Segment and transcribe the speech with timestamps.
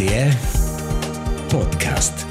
[0.00, 0.34] RTR
[1.50, 2.26] Podcast.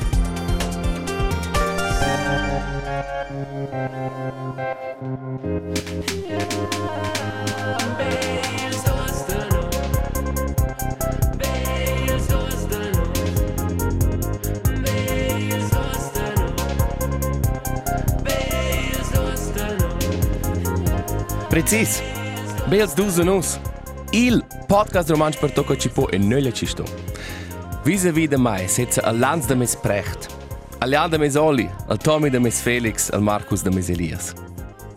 [21.50, 22.02] Precis.
[22.68, 23.60] Bels duzenus.
[24.12, 27.09] Il podcast romanč per tocco cipo e nölle cisto.
[27.84, 30.28] Visa vida mai setza al Lanz de mes Precht,
[30.80, 34.36] al Jan de mes Oli, al Tommy de mes Felix, al Marcus de mes Elias.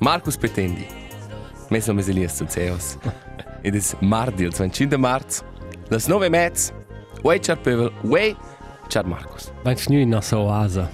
[0.00, 0.86] Marcus Petendi.
[1.70, 2.98] Mes mes Elias zu Zeus.
[3.62, 5.44] Ed es mardi, il 25 marz,
[5.90, 6.72] las nove mezz,
[7.22, 8.36] uei char pevel, uei
[8.88, 9.52] char Marcus.
[9.64, 10.88] Mein Schnee nach so Oase.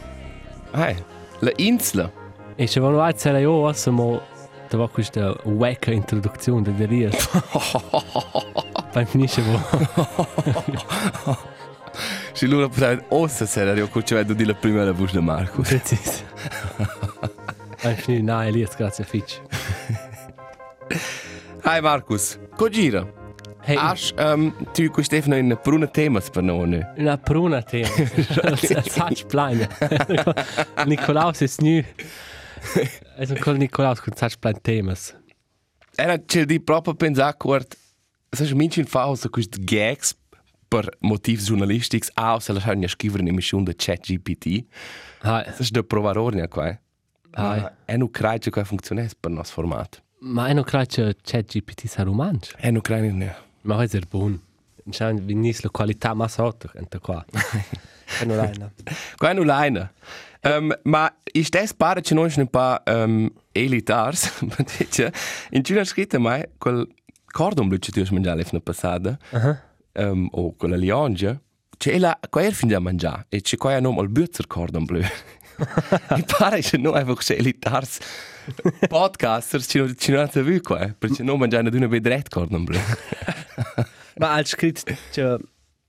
[0.73, 0.97] Ai,
[1.41, 2.11] la insla.
[2.57, 4.21] E se vanno a essere io, siamo
[4.69, 7.29] da va questa wecca introduzione di Elias.
[8.93, 9.59] Poi finisce vo.
[12.39, 15.67] Si lura poteva ossa serio, co ci vedo di la prima la voce de Marcus.
[15.67, 16.25] Precis.
[17.83, 19.41] Poi finisce, no, Elias, grazie Fitch.
[21.63, 23.13] Hai Marcus, co gira?
[23.59, 26.81] Hey, Asch, um, tu cu Stefano in pruna temas per noi.
[26.97, 27.89] una pruna tema.
[28.87, 29.69] Sač plajne.
[30.87, 31.83] Nikolaus ist nu.
[33.19, 35.13] Es ist col Nikolaus con sač plajne temas.
[35.97, 37.77] Era c'è di proprio pensare quart,
[38.31, 40.15] sai minci in fausa quist gags
[40.69, 44.65] per motivi giornalistici, ah, se la sai ne scrivere in emissione de ChatGPT.
[45.23, 46.79] Hai, Sai da provare ornia qua.
[47.33, 47.67] hai.
[47.87, 49.99] E non crei che funziona per il nostro formato.
[50.21, 52.53] Ma eno krače chat GPT sa romanč.
[52.59, 53.35] E non crei ne.
[53.63, 54.41] Ma è ser buon.
[54.85, 57.25] Diciamo, vinis la qualità ma sotto, ente qua.
[58.21, 58.53] E non l'hai,
[59.17, 59.89] Qua non l'hai.
[60.43, 65.13] Um, ma i stes pare che noi un po' um, elitars, ma dice,
[65.51, 66.89] in Cina scritta mai quel
[67.31, 69.63] cordon blu che tu hai mangiato la passata, Aha.
[69.99, 71.41] Um, o quella liongia,
[71.77, 75.01] c'è la, qua er fin da mangiare, e c'è qua nome al buzzer cordon blu.
[75.59, 77.99] I pare che noi avevo che elitars
[78.89, 82.79] podcasters ci non ci non vu qua, perché non mangiano d'una bedret cordon blu.
[84.19, 85.39] Ma als scritto, cioè,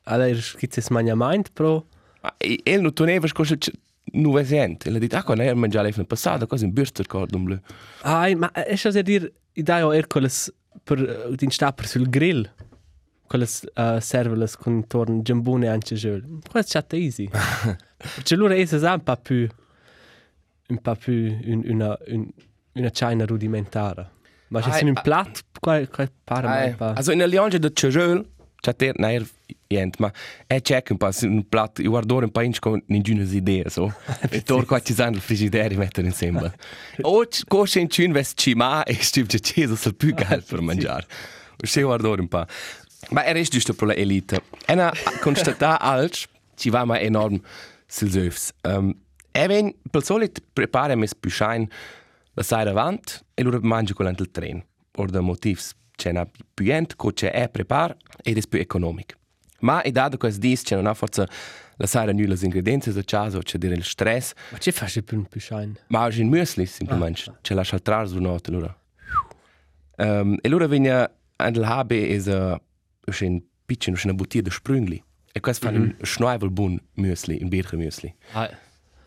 [0.03, 1.85] alle scritto es mania mind pro.
[2.21, 3.55] Ma e e non toneva scorso
[4.11, 7.43] nuove gente, e le dit, ah, quando er mangiato la passata, cosa in buzzer cordon
[7.43, 7.59] blu.
[8.01, 10.51] Ai, ma è già a dire, i dai o ercoles
[10.83, 12.49] per din stapper sul grill.
[13.29, 16.19] Quelles uh, serveles con torn giambone anche giù.
[16.49, 17.29] Questo è chat easy.
[18.23, 19.47] Cioè, loro è un po' più
[20.69, 22.27] un po' più un, una un,
[22.73, 24.17] una china rudimentare.
[24.49, 25.01] Ma Ai, sono un ah.
[25.01, 26.93] plat, qua qua pare Ai, un po'.
[26.95, 28.25] Also in der Liange de Chajol,
[28.61, 29.27] c'è ter nair
[29.67, 30.11] jent, ma
[30.47, 33.93] è check un po' un plat, io guardo un po' con ninguna idea, so.
[34.29, 36.53] E tor qua ci sanno il frigidaire mettere insieme.
[37.01, 41.05] O cosce in cin vest cima e stiv c'è ceso sul più gal per mangiare.
[41.61, 42.45] O se guardo un po'.
[43.11, 44.41] Ma è rest giusto per la elite.
[44.65, 47.39] E na constata alc, ci va ma enorm
[47.87, 48.51] sul zöfs.
[48.63, 48.93] Um,
[49.31, 51.67] e ven, per solit prepara mes shine
[52.33, 54.63] la sai davant e loro mangia con il tren.
[54.95, 59.15] Or da motivs c'è una più gente che c'è è prepar ed è più economico.
[59.61, 61.27] Ma e dato che dis c'è una forza
[61.77, 65.25] la sai nulla ingredienti da caso c'è dire il stress, Ma ci fai più un
[65.25, 65.73] più shine?
[65.87, 68.77] ma anche in muesli semplicemente Ah, c'è la saltrare su notte allora.
[69.97, 72.59] Um, e loro vigna an il habe is a
[73.19, 75.03] un piccino una bottiglia di sprungli.
[75.31, 78.13] E questo fa un schneivel bun muesli, un birche muesli.
[78.33, 78.49] Ai.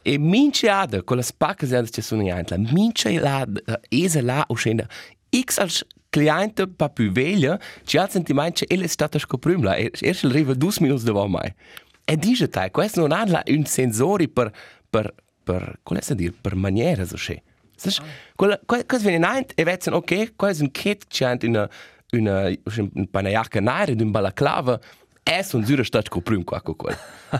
[0.02, 3.46] E mince ada, con la spacca se che sono in la mince la
[3.88, 4.86] esa la o scena
[5.30, 10.24] x als cliente pa più veglia, ci ha sentimento che è stata scoprumla e erst
[10.24, 11.52] arriva due minuti dopo mai.
[12.04, 14.52] E dice te, questo non ha la- un sensore per
[14.90, 17.42] per per come si dire, per maniera so che.
[17.76, 17.94] Sai,
[18.36, 21.68] quella questo viene in e vedono ok, questo è un kit c'è in una
[22.16, 24.78] una un panaiacca nera di un balaclava
[25.22, 26.96] è un zura stat coprum qua con quel.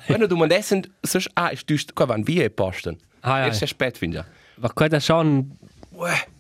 [0.07, 2.97] Quando du man essen, sag ah, ich düst, qua van wie posten.
[3.21, 3.49] Ai, ai.
[3.49, 4.25] Erst sehr spät finde.
[4.57, 5.59] Ma quella schon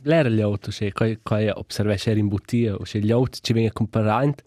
[0.03, 3.75] l'era gli auto, se coi coi osservesce in bottiglia o se gli auto ci vengono
[3.75, 4.43] comparant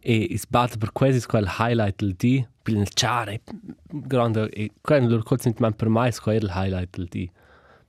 [0.00, 3.42] e is bat per questo quel highlight del di per il chare
[3.84, 7.30] grande e quello loro col sent man per mai quel il highlight del di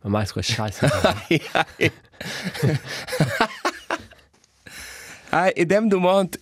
[0.02, 0.88] ma mai quel scheiße
[5.32, 6.38] Ah, in dem moment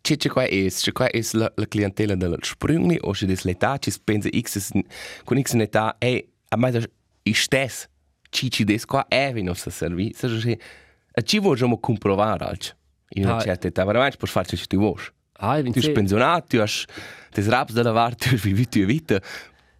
[0.00, 3.42] c'è c'è qua es, c'è qua es la, la clientela del sprungli o c'è des
[3.44, 4.70] l'età, c'è pensa x
[5.24, 6.80] con x età e a mai da
[7.24, 7.88] i stes
[8.30, 10.58] ci ci des qua è vino sa servi, sa che
[11.12, 12.76] a ci vogliamo comprovare alc.
[13.14, 13.40] In una Ah.
[13.40, 15.02] certa età, veramente per farci ci tu vuoi.
[15.40, 16.68] ai Tu sei pensionato, tu hai
[17.32, 19.20] des raps da lavar, tu hai vivuto tua vita.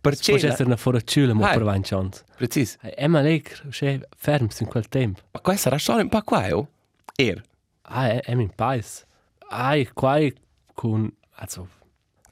[0.01, 2.77] Per Può essere una foracciula ma per vain chance Precis.
[2.81, 6.57] è ma lecr se ferms in quel tempo Ma qua sarà solo un po' qua,
[6.57, 6.69] oh?
[7.17, 7.43] Er.
[7.89, 9.07] Ah è è min pais
[9.51, 10.35] ai quai
[10.75, 11.69] con also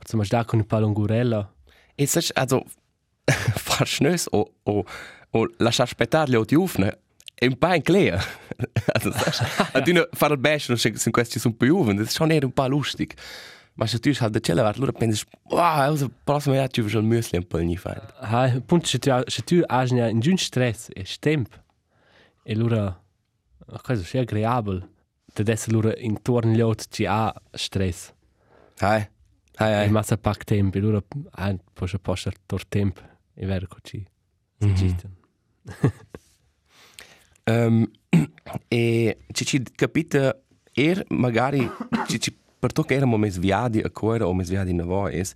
[0.07, 1.53] zum Beispiel da con un palongurella.
[1.95, 2.65] E sai, also,
[3.25, 4.85] far schnös o, o,
[5.31, 7.01] o lasciar aspettare gli altri ufne
[7.35, 8.23] è un po' in clea.
[8.95, 12.17] also, sai, ad una fare il bescio, non se questi sono più uven, das ist
[12.17, 13.13] schon eher un po' lustig.
[13.75, 16.99] Ma se tu halt da cella vart, allora pensi, wow, also, prossimo anno ci faccio
[16.99, 18.01] il müsli un po' ogni fine.
[18.21, 21.63] Ha, punto se tu se tu hai in giun stress e stemp.
[22.43, 22.99] E allora
[23.83, 24.95] cosa è agreeabile.
[25.37, 28.11] Da adesso allora intorno agli altri ci ha stress.
[28.79, 29.07] Hai,
[29.57, 29.91] hai, E hai.
[29.91, 31.03] massa pac tempo, e allora
[31.33, 33.03] ah, poi se posso tor tempo
[33.35, 34.03] e vero così.
[34.61, 34.71] Mhm.
[34.71, 34.95] Mm
[37.49, 37.89] Um,
[38.69, 40.37] e ci ci capita
[40.75, 41.71] er magari
[42.09, 45.07] ci ci per to che eramo mes viadi a cuore o mes viadi na vo
[45.07, 45.33] es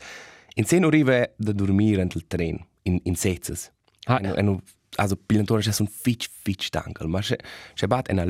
[0.56, 3.70] in se non rive da dormire nel tren in in setzes
[4.06, 4.60] Ah, e, no,
[4.96, 7.36] also pilantore c'è un fitch fitch stankel ma c'è
[7.74, 8.24] c'è bat en a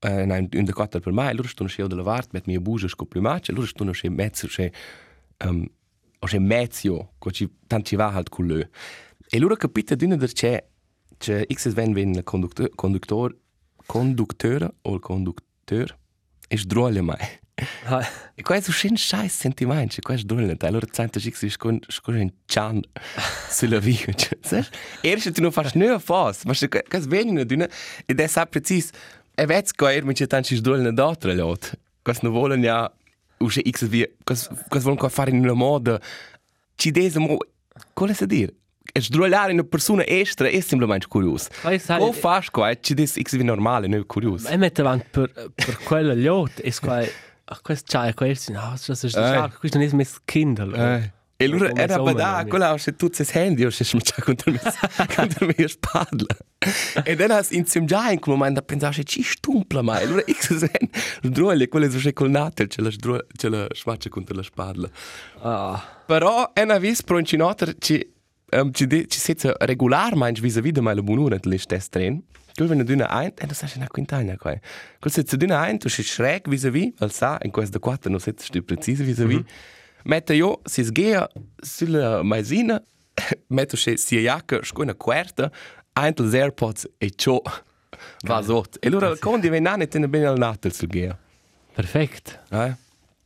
[0.00, 2.60] lö en ein in de quattro per mai loro stanno sceo della vart met mia
[2.60, 4.70] buja sco plumace loro stanno c'è mezzo c'è
[5.44, 5.66] um
[6.18, 8.62] o c'è mezzo co ci tanti va halt con lö
[9.28, 10.64] e loro capita d'una der c'è
[11.18, 13.36] c'è x ven ven il conductor conductor
[13.86, 15.96] conducteur o conducteur
[16.48, 17.44] è sdrolle mai
[17.86, 20.66] ah, E questo è un scheiß sentiment, cioè questo è dolente.
[20.66, 22.82] Allora sento che si scon scon in chan
[23.48, 24.66] sulla via, cioè.
[25.00, 27.66] Erst tu non fast nö fas, ma se kas venino d'una
[28.04, 28.90] e da sa precis.
[29.36, 31.74] E vets ko er mit tanti dolne d'altra lot.
[32.02, 32.88] Kas no volen ja
[33.40, 36.00] usce x via, kas kas volen ko fare in una moda.
[36.76, 37.38] Ci desmo
[37.92, 38.54] Qual è a dire?
[38.92, 41.48] E sdrollare una persona extra è semplicemente curioso.
[41.62, 44.48] Vai, sai- O fas qua, ci des x via normale, non curioso.
[44.48, 47.02] E mette avanti per, per quello gli altri e qua
[47.48, 49.50] a questo c'è questo no, questo è Eh.
[49.58, 51.12] questo non è mes Kindle.
[51.38, 51.44] Eh.
[51.44, 52.46] E allora era no?
[52.48, 54.60] quella se tutte le handy o se smuccia contro me
[55.14, 56.36] contro me spadla.
[57.04, 60.04] E dann has insieme già in quel momento pensato ci stumpla mai.
[60.04, 60.88] Allora x sen
[61.22, 64.88] drolle quelle so col natel ce la ce la smuccia contro la spadla.
[65.40, 68.14] Ah, Però è una vis pro incinotter ci
[68.52, 72.22] um, ci de, ci setza regular mai vis-a-vis de mai la bunura del stess tren.
[72.54, 74.58] Quel wenn du ein, e das ist na quintagna qua.
[74.98, 78.46] Quel setza du ein, tu sei schräg vis-a-vis, al sa in questa quattro non setza
[78.46, 79.36] stu precise vis-a-vis.
[79.36, 79.75] Mette
[80.34, 82.82] io si sgea sulla maisina,
[83.48, 85.50] metto se sia jacca sco una quarta,
[85.94, 87.40] ein dels AirPods e ciò
[88.24, 88.76] va sot.
[88.80, 91.16] E allora condi ven anni tenne bene al natel sul gea.
[91.74, 92.42] perfekt.
[92.50, 92.74] Eh?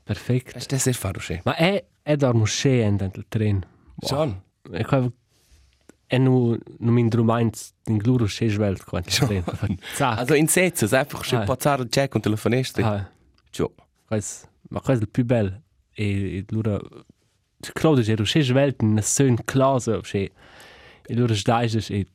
[0.05, 0.57] Perfekt.
[0.57, 1.41] E stess er faro se.
[1.45, 3.65] Ma è è dormo sche in del tren.
[4.01, 4.41] Schon.
[4.73, 5.09] E qua
[6.07, 9.79] è nu nu min drumains in gluro sche svelt qua in tren.
[9.99, 11.45] Also in Sätze, einfach schon Ah.
[11.45, 12.79] passare il check und telefonierst.
[12.81, 13.11] Ah,
[13.51, 13.73] Ciao.
[14.09, 15.61] quais, ma quais il più bel
[16.03, 16.81] e lura
[17.73, 20.31] Claude je sche svelt in sön clase sche.
[21.07, 22.07] E lura sdaiges e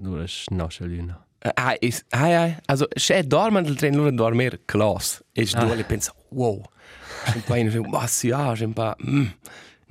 [0.00, 1.26] lura schnosche luna.
[1.56, 5.22] Ah, is, ah, ja, also, se dormen del tren, loro dormir class.
[5.32, 5.62] E Ah.
[5.62, 5.74] ah.
[5.74, 6.62] du pensa, wow.
[7.34, 9.26] Un po' in, ma si ha, un po', mm.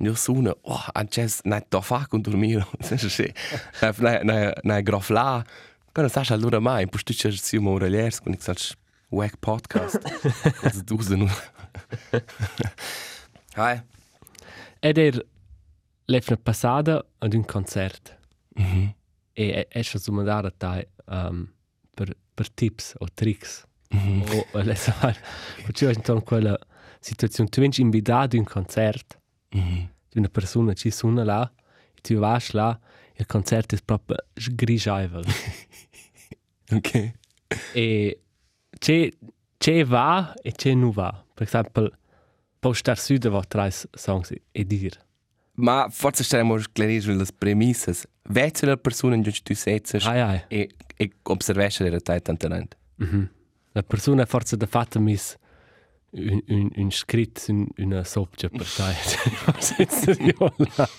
[0.02, 2.66] Io sono, oh, anches, na, da fa con dormire.
[2.80, 3.34] Se,
[3.98, 5.44] na, na, na, grof la.
[5.92, 8.56] Quando stai allora mai, poi tu c'è si mo reliers, con ich sag,
[9.10, 10.00] wack podcast.
[10.62, 11.28] Das du so.
[13.56, 13.80] Hi.
[14.80, 15.20] Ed er
[16.08, 18.18] l'efna passada ad un concert.
[18.56, 18.94] Mhm.
[19.34, 21.50] E è schon so mandare a te um,
[21.94, 23.64] per, per tips o tricks.
[23.90, 24.22] Mhm.
[24.32, 25.14] o o le sa
[25.64, 26.58] Perciò è a quella
[27.00, 27.50] situazione.
[27.50, 29.18] Tu vieni invitato a un concert
[29.54, 29.88] Mhm.
[30.08, 31.52] di una persona ci suona là
[31.94, 32.78] e tu vai là
[33.16, 35.24] il concerto è proprio sgrigiavel.
[36.72, 37.12] Okay.
[37.74, 38.22] e
[38.78, 41.22] c'è va e c'è non va.
[41.34, 41.90] Per esempio,
[42.62, 45.00] può stare su da tre songs e dire.
[45.54, 47.92] Ma forse staremo a chiarire le premisse.
[48.28, 49.82] Vedi la persona in cui tu sei
[50.46, 52.76] e, e osservassi la realtà tanto tanto.
[52.98, 53.30] Mhm.
[53.72, 55.36] La persona forse da fatta mis
[56.10, 58.94] un, un, un scritto in una soppia per te.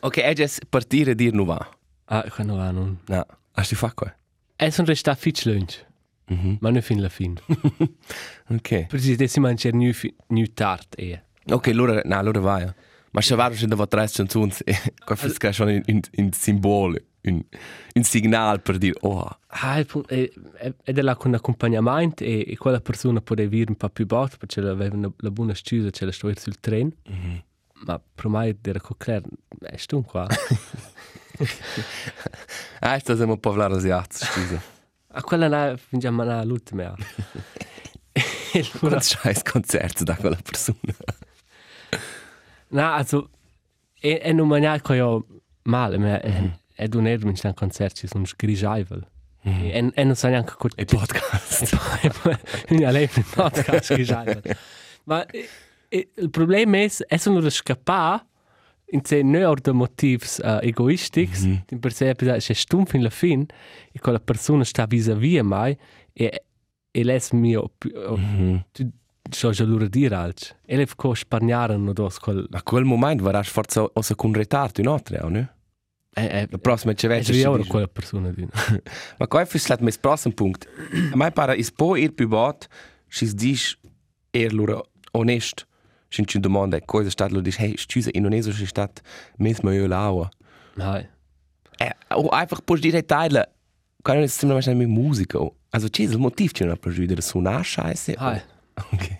[0.00, 1.78] Ok, e già partire e dire non va.
[2.06, 2.98] Ah, quando va non.
[3.06, 4.14] No, hast du fatto qua?
[4.56, 5.82] E sono restato fitch lunch,
[6.26, 6.56] Mhm.
[6.60, 7.34] ma non fin la fin.
[8.48, 8.86] Ok.
[8.86, 11.22] Perché si mangia nu, fi- nu tard e.
[11.46, 12.62] Ok, allora, no, allora vai.
[12.62, 12.74] ja.
[13.10, 14.52] Ma se vado se devo tre canzoni,
[15.04, 17.40] qua fischia schon in, in, in simbolo, un,
[17.94, 22.80] un signal per dire, oh, Ah, è, è, è della con accompagnamento e, e quella
[22.80, 26.12] persona può avere un po' più basso perché aveva una, la buona scusa c'è la
[26.12, 26.90] storia sul treno.
[27.08, 27.42] Mhm.
[27.86, 29.28] Ma per me era concreto,
[29.60, 30.26] è stu qua.
[32.80, 34.72] ah, siamo un po' parlare asiatico, scusa.
[35.16, 36.94] A quella là fingiamo na l'ultima.
[38.54, 40.78] E allora, Quanti scheiß concerti da quella persona?
[42.68, 43.30] no, also,
[43.98, 45.26] è, è non maniaco io
[45.62, 49.04] male, ma è, è d'un erbo in stand concerti sono sgrigiavel.
[49.42, 50.76] E, e non so neanche cosa...
[50.76, 51.72] E podcast.
[51.72, 54.56] E poi, poi, quindi a lei in podcast sgrigiavel.
[55.04, 55.48] Ma e,
[55.88, 58.24] e- il problema è è sono da scappare
[58.86, 61.78] in se ne or de motivs uh, egoistics, mm -hmm.
[61.78, 63.46] per se è c'è stum fin la fin
[63.92, 65.76] e quella persona sta vis-à-vis a mai
[66.12, 66.44] e
[66.90, 68.60] e les mio mm -hmm.
[68.70, 68.90] tu
[69.30, 70.56] so già loro dire alc.
[70.64, 74.80] E le co sparniare no dos quel A quel moment varás forza ossa con retardo
[74.80, 75.48] in altre, o no?
[76.14, 77.32] eh, eh, La prossima ci è vece.
[77.32, 78.46] già ora quella persona di.
[79.18, 80.68] Ma qua è fislat mes prossimo punkt.
[81.12, 82.68] A mai para is po ir più bot,
[83.08, 83.76] schis dis
[84.30, 84.80] er lura
[85.12, 85.66] honest.
[86.14, 89.02] Sin ci domanda cosa stat lo dis hey, scusa in oneso si stat
[89.38, 90.28] mes ma io laua.
[90.78, 91.06] Hai.
[91.78, 93.48] Eh, o einfach puoi dire teile.
[94.04, 95.34] Kann es immer wahrscheinlich mit Musik.
[95.34, 95.56] o.
[95.70, 98.14] Also c'è il motiv c'è una pregiudere suonar scheiße.
[98.16, 98.40] Hai.
[98.92, 99.18] Okay.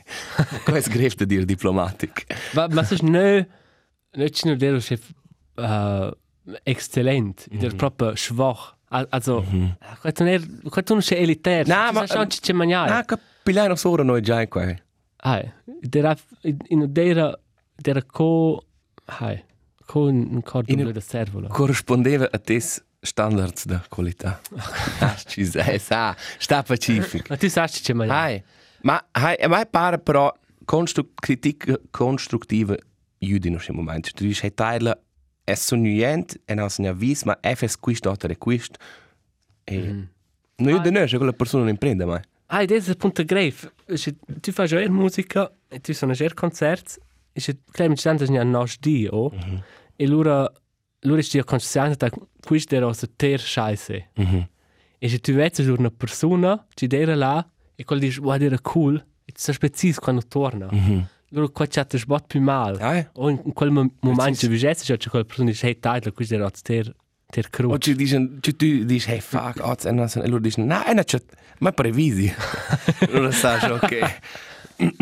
[0.65, 2.27] Qua è sgrefte dir diplomatic.
[2.55, 3.49] Ma ma se ne
[4.17, 5.11] ne ci no dello chef
[5.57, 6.11] uh,
[6.63, 7.61] exzellent, mm -hmm.
[7.61, 8.75] der proprio schwach.
[8.91, 9.99] Al- Also, mm -hmm.
[10.01, 11.67] questo non è questo non è elitaire.
[11.67, 12.91] No, ma- non c'è mangiare.
[12.93, 14.75] Ah, capillano solo noi già qua.
[15.25, 15.53] Hai.
[15.83, 16.17] Der
[16.69, 17.39] in der
[17.77, 18.63] der co
[19.07, 19.45] hai.
[19.87, 21.49] Co un cordo In- da servola.
[21.49, 24.41] Corrispondeva a tes standards da qualità.
[25.01, 27.29] Ah, ci sei, sa, sta pacific.
[27.29, 28.21] Ma tu sai c'è mangiare.
[28.21, 28.43] Hai,
[28.83, 30.33] ma hai, a mai pare però
[30.65, 32.77] constru critica costruttiva
[33.19, 34.11] judino in momento.
[34.15, 35.03] Tu dici, hey, teile,
[35.45, 38.77] è sonnuent, è non se vis, ma è fes quist, otter quist.
[39.65, 39.79] E...
[39.79, 40.03] Mm.
[40.57, 42.23] No, io non è quella persona non prende mai.
[42.47, 42.95] Hai, das
[43.89, 44.41] ist der Punkt grave.
[44.41, 46.99] Tu fai già musica e tu sono già concerti
[47.33, 49.31] e se cremi ci tanto a nos di o
[49.97, 50.53] e loro
[51.01, 52.11] loro sti consciente da
[52.41, 54.11] questo era so ter scheiße.
[54.21, 54.47] Mm -hmm.
[54.99, 58.59] E se tu vedi sur una persona ci dera là e quel dici guarda era
[58.61, 60.69] cool e tu sai preciso quando torna.
[60.73, 61.03] Mm -hmm.
[61.31, 62.77] Loro qua c'è te sbot più mal.
[62.81, 66.13] Ah, O in, in quel mo- momento ci vegesse c'è quella persona dice hey taglia
[66.13, 66.95] questo era ter
[67.35, 67.71] ter cru.
[67.71, 70.83] O ci dicono, tu, tu dici, hey, fuck, odds, e non e loro dicono, no,
[70.85, 71.25] è una chat,
[71.59, 72.33] ma previsi.
[73.11, 74.21] non lo sai, ok.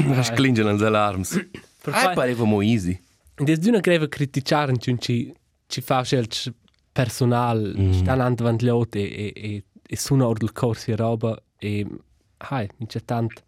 [0.05, 1.47] Ma sclingono le alarms.
[1.83, 2.99] Per Ah, fai- pareva mo easy.
[3.37, 5.33] Des d'una greva criticar in cun ci
[5.67, 6.27] ci fa scel
[6.93, 7.93] personal mm.
[7.93, 11.87] sta andando davanti l'ot e e e e suna or del corsi e roba e
[12.51, 13.43] hai mi c'è tant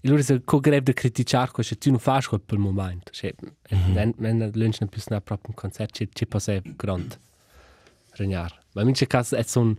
[0.00, 3.08] e loro se co greva de criticar co se tu non fas quel per moment
[3.12, 3.34] se
[3.94, 7.18] men men lunch na più na proprio un concert ci ci passa grand
[8.16, 9.78] regnar ma mi c'è cas è son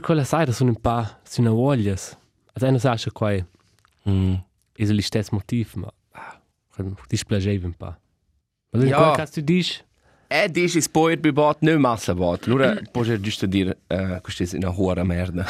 [0.00, 2.16] quella sai sono un pa sono voglias
[2.52, 3.44] also einer sa qua è
[4.08, 4.34] Mm.
[4.76, 6.40] is il stesso motiv ma ah,
[7.08, 7.98] dispiaceva un pa
[8.70, 9.10] ma ja.
[9.16, 9.82] cas tu dici
[10.28, 12.46] E dici, spoiler bei bot, non massa bot.
[12.46, 15.46] Allora, puoi giusto dire, uh, questa è una buona merda.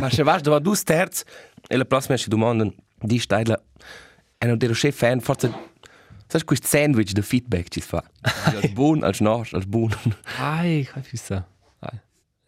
[0.00, 1.22] Ma se vas davanti due terzi,
[1.68, 3.60] e la prossima ci domandano, di stella,
[4.36, 5.52] e non dire, chef fan, forse,
[6.28, 8.02] sai questo sandwich di feedback ci si fa.
[8.22, 9.90] Als buon, als nos, als buon.
[10.38, 11.46] Ai, kaj fisa.
[11.80, 11.98] Ai.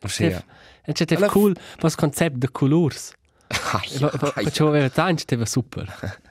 [0.07, 0.43] Sì, ja.
[0.85, 3.13] E c'è te Alla- cool, was concept de colors.
[3.49, 5.87] Ah, E va va va c'ho aveva tanto, te va super.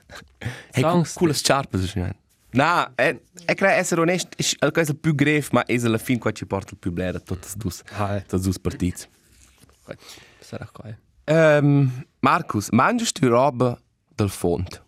[0.71, 1.13] Hey, cool, Songs.
[1.13, 2.15] cooles charpe, so schnell.
[2.51, 6.17] Na, e, e credo essere onesto, è la cosa più grave, ma è alla fine
[6.17, 8.21] qua ci porta il più blera, tutte e due, Ai.
[8.21, 9.07] tutte e due partite.
[10.39, 10.95] Sarà qua.
[11.25, 13.77] Um, Markus, mangias tu roba
[14.15, 14.81] del fond?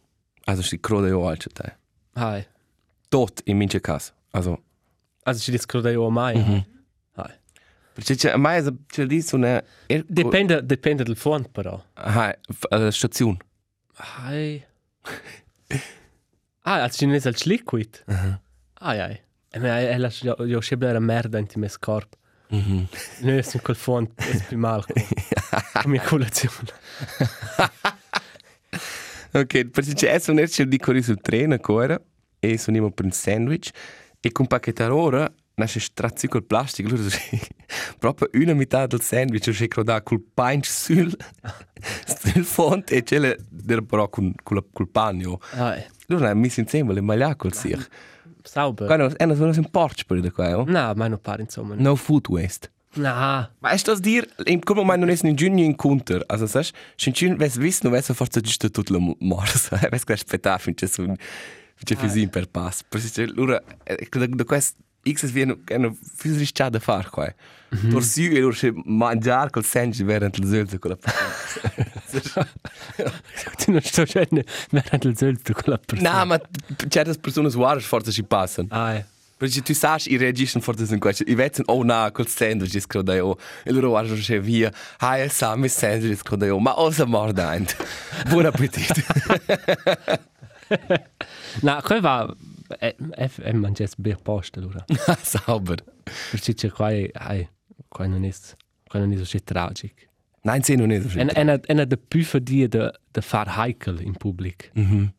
[0.45, 1.77] Also, si crode io alce te.
[2.13, 2.45] Ai.
[3.09, 4.13] Tot, in mince cas.
[4.31, 4.63] Also,
[5.23, 6.35] Also ci discorde io mai.
[6.37, 6.65] Mhm.
[7.15, 7.33] Ai.
[7.93, 11.83] perché c'è mai c'è lì su una er, Dipende dipende del font però.
[11.93, 12.35] ah,
[12.69, 13.37] uh, stazione.
[14.23, 14.63] Ai.
[16.63, 18.03] Ah, also ci ne al liquid.
[18.07, 18.39] Mhm.
[18.73, 19.21] Ai ai.
[19.49, 20.11] E me è la
[20.45, 22.15] io scebbia era merda in mes corp.
[22.49, 22.87] Mhm.
[23.21, 24.83] Ne è in quel font, è più mal.
[25.81, 26.71] Come colazione.
[29.33, 31.99] Ok, perché c'è un erce di corri sul treno ancora
[32.39, 33.69] e sono per un sandwich
[34.19, 37.07] e con pacchettare ora nasce strazzi col plastico, allora
[37.99, 41.15] proprio una metà del sandwich c'è crodato col punch sul
[42.05, 45.39] sul font e c'è le del però con col pagno.
[45.51, 45.83] Ai.
[46.07, 47.85] Allora è messo insieme le maglia col sir.
[48.43, 48.87] Sauber.
[48.87, 50.65] Quando è una sono un porch per da qua, oh?
[50.65, 51.75] No, ma non pare insomma.
[51.77, 52.71] No food waste.
[52.93, 53.49] No.
[53.59, 56.23] Ma è das dir, in quel momento non è in giugno in counter.
[56.27, 59.77] Also, sai, se in ves vis, non ves forse giusto tutto il morso.
[59.89, 61.03] Ves che aspettare finché su
[61.75, 62.83] finché fisin per pass.
[62.87, 64.75] Perché allora da da questo
[65.09, 67.33] X es viene una fisica da fare qua.
[67.69, 70.97] Per si e loro se mangiare col sandwich verant il zölze con la
[73.57, 76.19] Tu non sto scende, veramente il zolto con la persona.
[76.19, 76.41] No, ma
[76.89, 78.67] certe persone guardano forse ci passano.
[78.69, 79.05] Ah, eh.
[79.41, 81.23] Perché tu sai, i reagiscono forse in questo.
[81.25, 83.37] I vedono, oh no, col sandwich è scroda io.
[83.63, 84.71] E loro guardano c'è via.
[84.99, 86.59] Ah, è sa, mi sandwich è scroda io.
[86.59, 87.75] Ma osa mordant.
[88.29, 89.01] Buon appetito.
[91.61, 92.35] No, qua va...
[92.77, 94.85] È, è, è mangiare per posto, allora.
[95.19, 95.83] Sauber.
[96.29, 97.49] Perché c'è qua, ai,
[97.87, 98.31] qua non è...
[98.87, 100.01] Qua non è so tragico.
[100.43, 101.17] Nein, sì, non è so.
[101.17, 104.69] E è una, è una de più fadia de, de far heikel in pubblic.
[104.75, 105.11] Mhm.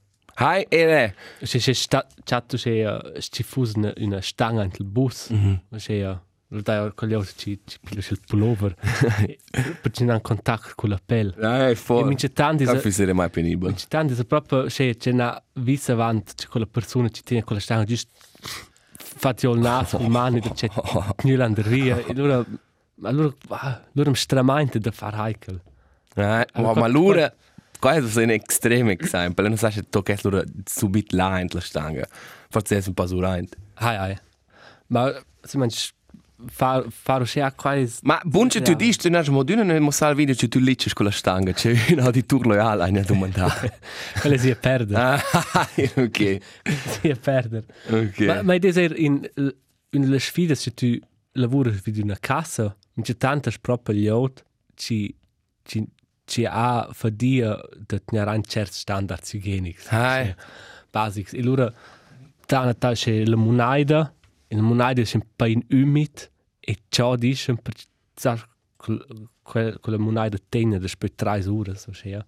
[0.68, 1.14] Ere.
[1.42, 5.30] Se se sta chatto se ci fusi una, una stanga nel bus.
[5.32, 5.36] Mm
[5.70, 5.76] -hmm.
[5.78, 8.74] Se lo dai con gli altri ci ci piglia il pullover.
[9.80, 11.34] per ci non contatto con la pelle.
[11.40, 12.04] Hai, E for.
[12.06, 13.68] mince tanti Non se essere mai penibile.
[13.70, 17.56] mince tanti se proprio se c'è una vista avanti c'è quella persona ci tiene con
[17.56, 18.10] la stanga giusto
[18.96, 20.68] fatti il naso, le mani da c'è
[21.16, 21.98] knullanderia.
[22.06, 22.44] E allora
[23.04, 23.34] allora
[23.94, 25.60] allora mi stramante da far Heikel.
[26.14, 26.22] Eh,
[26.52, 27.34] Allora, ma, ma qua-
[27.90, 31.60] l'ora, questo è un estremo esempio, non sai se tocca l'ora subito là in la
[31.60, 32.06] stanga.
[32.48, 33.56] Forse è un po' surante.
[33.74, 34.18] Hai hai.
[34.88, 35.12] Ma
[35.42, 35.68] se man
[36.46, 38.76] far far uscire quasi Ma bunce tu Ja.
[38.76, 41.52] dici, tu non hai moduno, non mossa il video che tu licis con la stanga,
[41.52, 43.70] c'è un auditor loyale, hai domandato.
[44.20, 44.94] quelle si perde.
[44.96, 45.20] ah,
[45.96, 46.38] ok,
[47.00, 47.64] si perde.
[47.88, 48.20] ok.
[48.20, 49.28] Ma ma idea è in
[49.90, 50.96] in le sfide se tu
[51.32, 55.14] lavori in una casa, c'è tanta proprio gli out ci
[55.64, 55.84] ci
[56.32, 59.86] ci ha fadia da tenere un certo standard igienici.
[59.90, 60.34] Hai.
[60.90, 61.34] Basics.
[61.34, 61.70] E allora
[62.46, 64.14] tana ta c'è la monaida,
[64.48, 67.74] e la monaida è un po' in umid e ciò dice per
[68.14, 68.48] zar
[69.42, 72.18] quella monaida tenere da spet tre ore so c'è.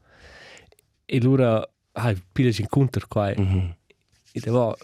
[1.06, 3.32] E allora hai pile in counter qua.
[3.34, 3.74] Mhm.
[4.32, 4.76] E devo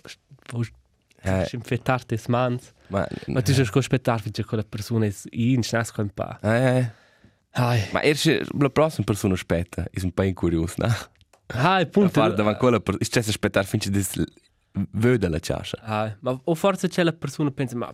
[1.22, 2.58] Eh, infettare le mani.
[2.88, 6.38] Ma, Ma tu sei aspettare finché quella persona è in, non è un po'.
[6.40, 6.92] eh,
[7.52, 8.26] Ai, ma erst
[8.58, 10.88] la prossima persona aspetta, è un po' incurioso, no?
[11.48, 12.10] ai, A punto.
[12.20, 14.22] parte davanti quella persona, c'è da aspettare finché dis
[14.92, 15.78] vede la ciascia.
[15.82, 17.92] Ai, ma o forse c'è la persona pensa, ma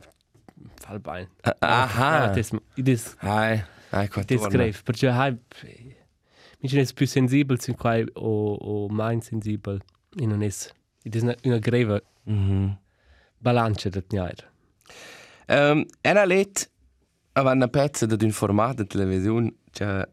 [0.75, 1.31] fa il bene.
[1.61, 2.35] Aha.
[2.35, 5.39] Io dis, Hai, hai, qua dis grave, perché hai,
[6.61, 9.79] mi sono più sensibile sin qua o, o meno sensibile.
[10.19, 10.51] E non è,
[11.03, 12.79] ed è una, una grave Mhm.
[13.39, 14.51] bilancia da tenere.
[15.49, 16.25] Um, era
[17.37, 20.09] aveva una pezza di un formato di televisione che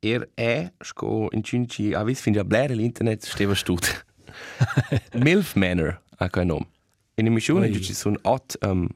[0.00, 4.04] er è sco in cinci ha visto fin a blare l'internet stava stut
[5.14, 6.66] Milf Manor a quel nome
[7.14, 7.80] in emissione Oi.
[7.80, 8.86] ci sono ot um,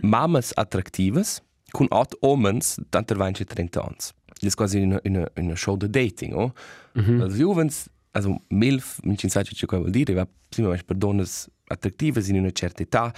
[0.00, 3.96] mamas attraktives con ot omens tanto 20 30 anni
[4.40, 6.54] è quasi una, una, una show di dating oh?
[6.94, 7.20] Mhm.
[7.20, 11.24] als juvens also Milf min sa che cosa vuol dire va prima per donne
[11.66, 13.12] attrattive in una certa età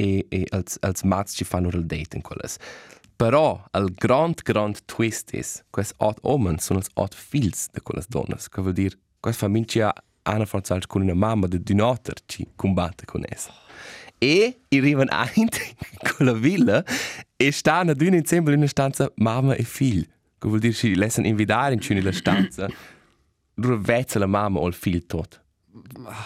[0.00, 2.56] e, e als, als mats ci fanno il date in quelles.
[3.16, 8.08] Però il grand, grand twist is, quest ot omen sono els ot fils de quelles
[8.08, 12.46] donnes, che vuol dire, quest famiglia Anna Franzals con una mamma de d'un alter ci
[12.56, 13.52] combatte con essa.
[14.18, 15.48] E arrivano ein
[16.16, 16.84] con la villa
[17.36, 20.06] e stanno una insieme in una stanza mamma e figlio.
[20.38, 22.68] Che vuol dire, si lasciano invitare in una stanza,
[23.54, 25.42] loro vezza la mamma o il figlio tot.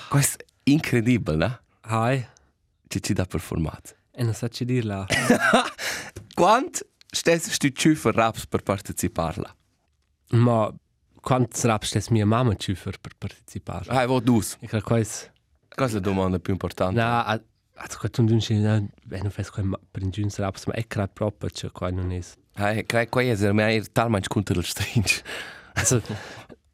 [0.08, 1.60] Questo è incredibile, no?
[1.82, 2.24] Ai,
[2.88, 3.94] Ci ci dà per formato.
[4.12, 5.06] e non sa ci dirla.
[6.34, 9.42] Quant stessi tu ci per raps per partecipare?
[10.30, 10.72] Ma
[11.20, 13.84] quanto sarà stess mia mamma ci per per partecipare?
[13.90, 14.56] Ah, vo dus.
[14.60, 15.30] E questo
[15.68, 16.94] Cosa è la domanda più importante?
[16.94, 17.40] Na, a-
[17.76, 20.86] also kad tu dunci, na, beh, non fes quai per in giun saraps, ma è
[20.86, 22.20] credo proprio che qua non è.
[22.54, 25.22] Ah, crei qua è mai talmente contro il stringe.
[25.74, 26.00] Also,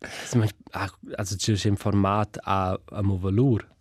[0.00, 3.62] also, man- ah, also c'è un format a, a mo valur.
[3.66, 3.74] Ah,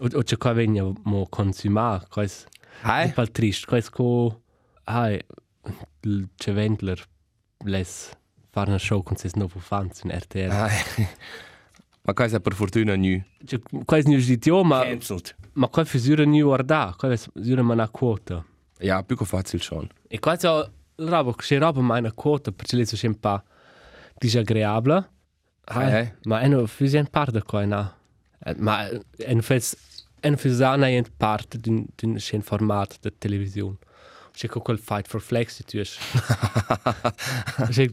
[0.00, 2.46] O, o c'è qua vegna mo consumar, quais,
[2.82, 4.42] ah, è pal trist, quais co,
[4.84, 5.18] ai,
[6.02, 7.02] il c'è Wendler,
[7.64, 8.10] les,
[8.76, 10.50] show con ses novo fans in RTL.
[10.50, 10.68] ah.
[12.04, 13.22] Ma cosa per fortuna nu?
[13.44, 15.36] C'è quais non dit io, ma, Cancelled.
[15.54, 18.44] ma qua fisura new guarda, qua fisura ma una quota.
[18.80, 19.88] Ja, più che facile schon.
[20.08, 23.42] E c'è la roba, c'è roba ma una quota, perché lì c'è un po'
[24.18, 25.10] disagreabile.
[25.64, 26.16] Ah, eh?
[26.24, 28.00] Ma è una fusione parte qua, no?
[28.44, 29.76] Eh, Ma è una fes
[30.20, 33.78] è una fusione è parte di un di un scen format di televisione.
[34.32, 35.98] C'è con quel fight for flex tu es.
[37.68, 37.88] C'è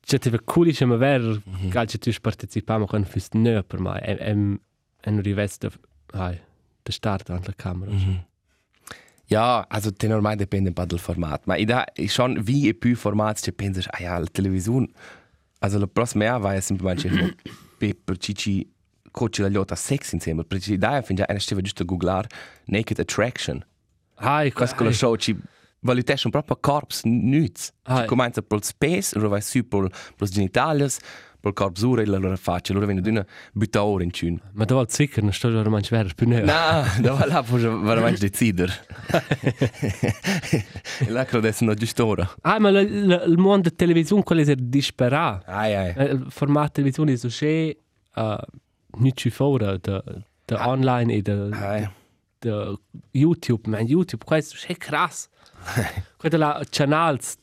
[0.00, 4.00] c'è te cool c'è ma ver calcio tu partecipa ma quando fist nö per mai
[4.00, 4.36] è è
[5.00, 5.70] è un riveste
[6.12, 6.38] ai
[6.82, 7.92] de start an la camera.
[9.26, 11.46] Ja, also te normal depende un po' dal format.
[11.46, 14.88] Ma idea è schon wie e più format che pensi, ah ja, la televisione.
[15.60, 17.36] Also la prossima era vai semplicemente
[17.78, 18.70] per per cici
[19.14, 20.42] coach la lotta sex insieme.
[20.44, 22.26] Per cici idea fin già stava giusto a googlare
[22.66, 23.64] naked attraction.
[24.16, 25.36] Ai Questa con la show ci
[25.80, 27.02] valutation proprio corps.
[27.84, 30.98] Ah, Ci comincia per il space, ora vai su per per genitalias,
[31.38, 32.72] per il corps ura e la loro faccia.
[32.72, 34.40] Allora viene d'una butta ora in cun.
[34.52, 36.40] Ma da volta sicher, non sto già ormai ver più nö.
[36.40, 38.70] No, da va là poi veramente decider.
[41.00, 42.28] E là credo adesso non giusto ora.
[42.42, 45.44] Ah, ma la- la- il mondo della televisione quello è disperato.
[45.50, 45.92] Ai ai.
[45.96, 47.76] Eh, Il format televisione è così
[48.14, 48.36] uh,
[48.98, 50.02] nicht più fuori da,
[50.46, 51.88] da online e da, Ai.
[52.40, 52.78] da
[53.12, 53.68] YouTube.
[53.68, 55.28] Man, YouTube, questo è krass.
[56.16, 57.36] Quello là, canals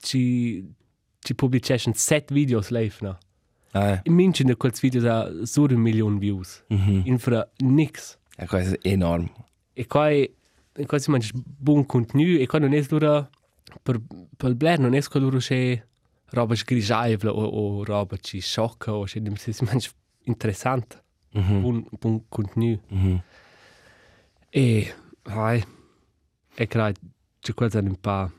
[0.00, 0.64] ci,
[1.20, 3.18] ci pubblicano set videos live, no?
[3.72, 6.62] Ah, in minci in quels videos ha sur un milion views.
[6.68, 7.02] mhm.
[7.04, 8.16] Infra nix.
[8.36, 9.30] E questo è enorme.
[9.74, 10.30] E qua è
[10.78, 13.28] e qua si mangia buon contenuto e qua non è dura
[13.82, 14.00] per
[14.36, 15.86] per Blair non è quello che
[16.30, 19.52] roba sgrigiaevole o, o roba ci sciocca o che si
[20.26, 21.02] mangia interessante.
[21.32, 21.60] Mhm.
[21.60, 22.82] Buon, buon contenuto.
[22.88, 23.22] Mhm.
[24.50, 25.64] E vai.
[26.54, 26.98] E credo
[27.40, 28.30] c'è quasi un po'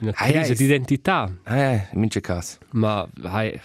[0.00, 1.30] una ai, crisi di identità.
[1.44, 2.58] Eh, in mince caso.
[2.70, 3.60] Ma vai,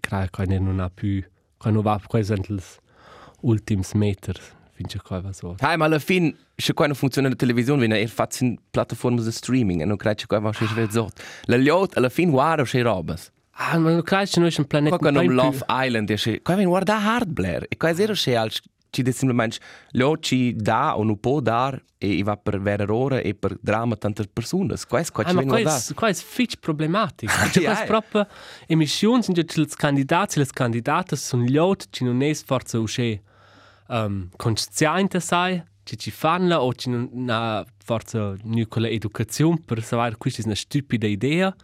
[0.00, 1.22] credo che non ha più,
[1.58, 2.60] che non va quasi agli
[3.40, 4.40] ultimi metri,
[4.72, 5.56] finché qua va so.
[5.58, 9.22] Hai, ma alla fine, se qua non funziona la televisione, viene er fatto in piattaforme
[9.22, 11.20] di streaming e non credo che qua va a scegliere zot.
[11.46, 13.32] La liot, alla fine, guarda se robas.
[13.60, 16.40] Ah, ma non credo che noi siamo un pianeta Qua con più- Love Island, e
[16.42, 17.66] qua viene guarda hard Blair.
[17.68, 18.50] E qua è zero se al
[18.90, 19.58] ci de semplicemente
[19.90, 23.96] liot ci dà o non può dar e va per vere ore e per drama
[23.96, 24.74] tante persone.
[24.88, 25.94] Qua è qua Ah, ci ma viene guardare.
[25.94, 27.32] qua è fitch problematico.
[27.36, 27.86] Ai, Cioè, qua è ai.
[27.86, 28.26] proprio
[28.66, 33.22] emissioni, sono i candidati le candidate sono gli altri che non è forse uscire
[33.88, 38.36] um, consciente, sai, che ci fanno o che non ha forse
[38.68, 41.54] quella educazione per sapere che questa è una stupida idea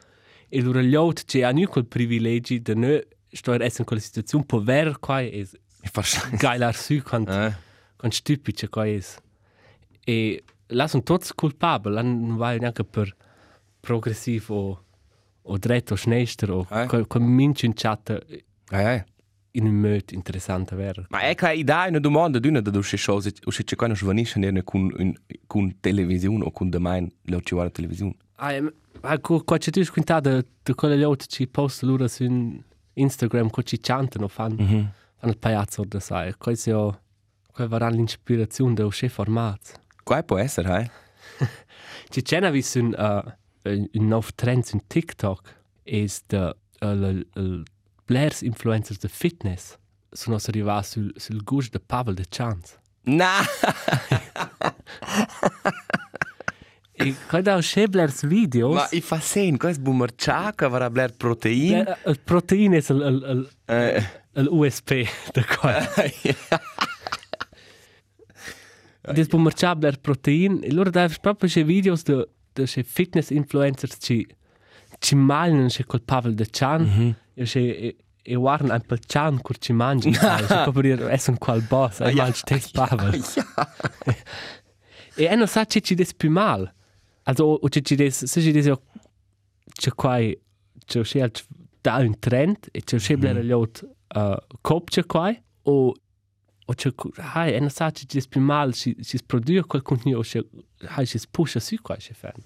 [0.57, 4.97] e gli altri che hanno quel privilegio di non stare in quella situazione per vedere
[5.01, 5.49] qua è E
[5.91, 6.21] faccio.
[6.37, 7.53] geilar su quanto Eh.
[7.97, 9.01] quanto stupido qua è.
[10.05, 13.15] E là sono tutti colpabili, non vai neanche per
[13.81, 14.85] progressivo o,
[15.43, 16.87] o dritto o sinistra o Eh.
[16.91, 17.07] eh?
[17.07, 19.05] con minci in chat Eh, eh.
[19.53, 21.05] in un modo interessante vero.
[21.11, 24.39] Ma è che hai una domanda d'una da due cose, o se c'è quando svanisce
[24.39, 24.91] ne con
[25.47, 27.13] con televisione o con domani
[27.55, 28.15] guarda televisione.
[28.37, 28.53] Ah,
[29.03, 32.63] ah, co- qua c'è tu squintato di quelle gli altri ci posta loro su
[32.95, 34.91] Instagram, co ci cantano, fanno Mhm.
[35.17, 36.35] fanno il pagliazzo da sai.
[36.37, 36.99] Questo è
[37.53, 39.81] qua varrà l'ispirazione del chef format.
[40.03, 40.91] Qua può essere, eh?
[42.09, 46.87] Ci c'è una vis un, uh, un nuovo trend su TikTok è the uh,
[47.35, 47.63] uh,
[48.05, 49.77] Blairs influencers de fitness
[50.11, 52.79] sono arrivati sul, sul gusto di Pavel de Chance.
[53.05, 53.41] Na!
[57.09, 61.15] E quando ho scelto Blairs videos, Ma i fa sen, questo boomerciaca va a bler
[61.17, 61.83] protein.
[61.83, 64.05] Blair- il proteine è il, il, il, Eh.
[64.41, 65.87] il USP da qua.
[69.13, 73.97] Des bumercià Blair protein e loro dai proprio c'è videos de, de c'è fitness influencers
[74.01, 74.27] ci
[74.99, 77.15] ci malano c'è col Pavel de Chance.
[77.35, 80.09] E c'è e, e guardano un po' Chan cur ci mangi.
[80.17, 83.23] C'è proprio è un qual boss, e mangi te Pavel.
[85.17, 86.73] E non sa che ci des più mal.
[87.25, 88.71] Also, o che ci des, se ci des,
[89.75, 90.19] c'è qua,
[90.85, 91.31] c'è c'è
[91.81, 95.95] da un trend, e c'è c'è blera gli altri uh, cop c'è qua, o
[96.67, 99.83] o c'è, hai, e non sa che ci des più mal, ci, ci produce quel
[99.83, 100.45] contenuto, c'è,
[100.87, 102.43] hai, ci pusha su qua, c'è fan.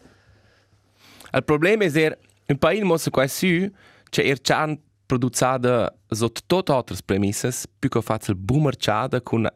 [1.33, 3.71] Il problema è che un paese mosse qua su,
[4.11, 9.53] c'è er chan produzada sotto tutte altre premisse, più che faccia il boomerciada con eh,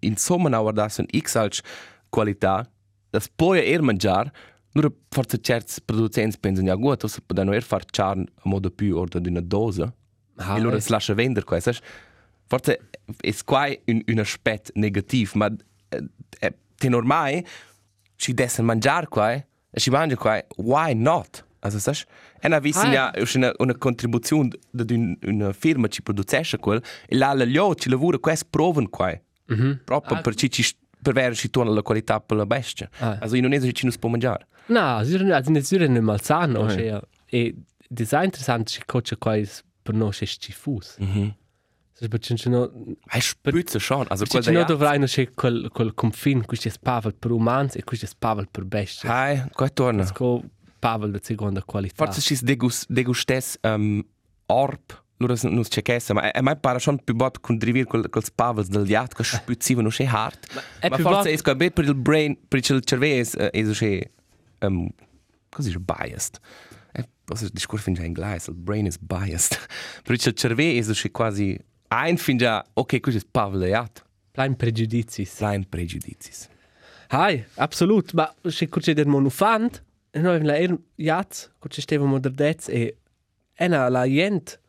[0.00, 1.60] insomma una guardasse un x alc
[2.08, 2.68] qualità,
[3.10, 4.30] das poi er mangiar,
[4.74, 8.96] nur forse certi produzenti pensano ja gut, se potranno er far charn a modo più
[8.96, 9.92] orda di una dose.
[10.36, 10.80] Ah, e loro eh.
[10.80, 11.72] si lascia vendere questo.
[12.46, 15.46] Forse è qua un, un aspetto negativo, ma
[15.88, 16.04] eh,
[16.40, 17.46] eh, è normale,
[18.16, 19.46] ci deve mangiare qua, e
[19.80, 21.46] si mangia qua, why not?
[21.60, 21.96] Also, sai,
[22.38, 22.92] è una vista, Ah.
[22.92, 27.46] ja, è una, una contribuzione di un, una firma che produce quel, e là le
[27.46, 29.18] loro ci lavora questo provano qua.
[29.46, 29.80] Mhm.
[29.84, 30.20] Proprio Ah.
[30.20, 30.64] per ci, ci
[31.04, 32.88] per vedere se torna la qualità per la bestia.
[32.98, 33.18] Ah.
[33.20, 34.46] Also, in Indonesia ci non si può mangiare.
[34.66, 37.00] No, zure, also nicht zure ne malzano, Ah, okay.
[37.26, 37.54] e
[37.88, 40.96] design interessant ci coach qua is per no c'è stifus.
[40.98, 41.34] Mhm.
[41.92, 42.70] Se per c'è no
[43.06, 44.06] è spüzze schon.
[44.08, 47.84] Also, c'è no dovrai no c'è quel quel confin, questo è pavel per umans e
[47.84, 49.08] questo è pavel per bestie.
[49.08, 50.04] Hai, qua torna.
[50.04, 50.42] Sco
[50.78, 52.04] pavel de seconda qualità.
[52.04, 54.02] Forse ci degus, degustes um,
[54.46, 58.24] orb, loro non c'è che ma a me pare schon più bot contribuire col, col
[58.24, 60.38] spavels del gat, che spuzziva non c'è hard.
[60.78, 64.10] è Ma forse è sco per il brain, per il cervello, è c'è,
[64.60, 64.88] um,
[65.48, 66.38] così è biased.
[66.92, 69.58] Eh, cosa discorso in inglese, il brain is biased.
[70.02, 71.58] per il cervello è c'è quasi,
[71.88, 74.04] ein finge, ok, questo è pavel del gat.
[74.32, 75.36] Plein prejudicis.
[75.36, 76.48] Klein prejudicis.
[77.08, 82.68] Hai, absolut, ma c'è curce del monufant, e noi la er jaz, curce steva moderdez
[82.68, 82.96] e
[83.54, 84.60] ena la jent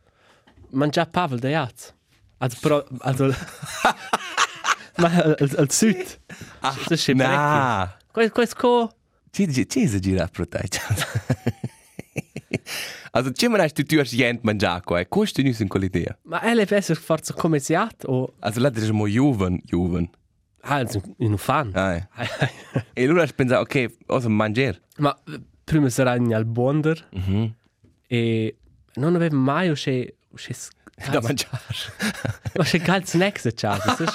[0.76, 1.94] mangia pavel de jaz.
[2.38, 3.32] Also pro also
[5.02, 6.20] ma al, al sud.
[6.62, 8.90] Ah, das ist Na, Quais quais co
[9.32, 10.60] ci ci esagerato per te.
[13.12, 16.18] Also, ci me tu tu hast gente mangiare qua, e questo è in quell'idea.
[16.24, 20.10] ma LFS ist forza come siat o Also, là è mo juven, juven.
[20.62, 20.82] ah
[21.20, 21.72] in un fan.
[21.74, 21.96] Ah,
[22.94, 24.82] e allora hai pensato, ok, cosa mangiare?
[24.98, 27.54] Ma eh, prima sarà in al bonder Mhm.
[28.08, 28.56] e
[28.96, 30.16] non avevo mai usce
[31.12, 31.62] da mangiare.
[32.56, 34.06] Ma c'è gal snacks a casa?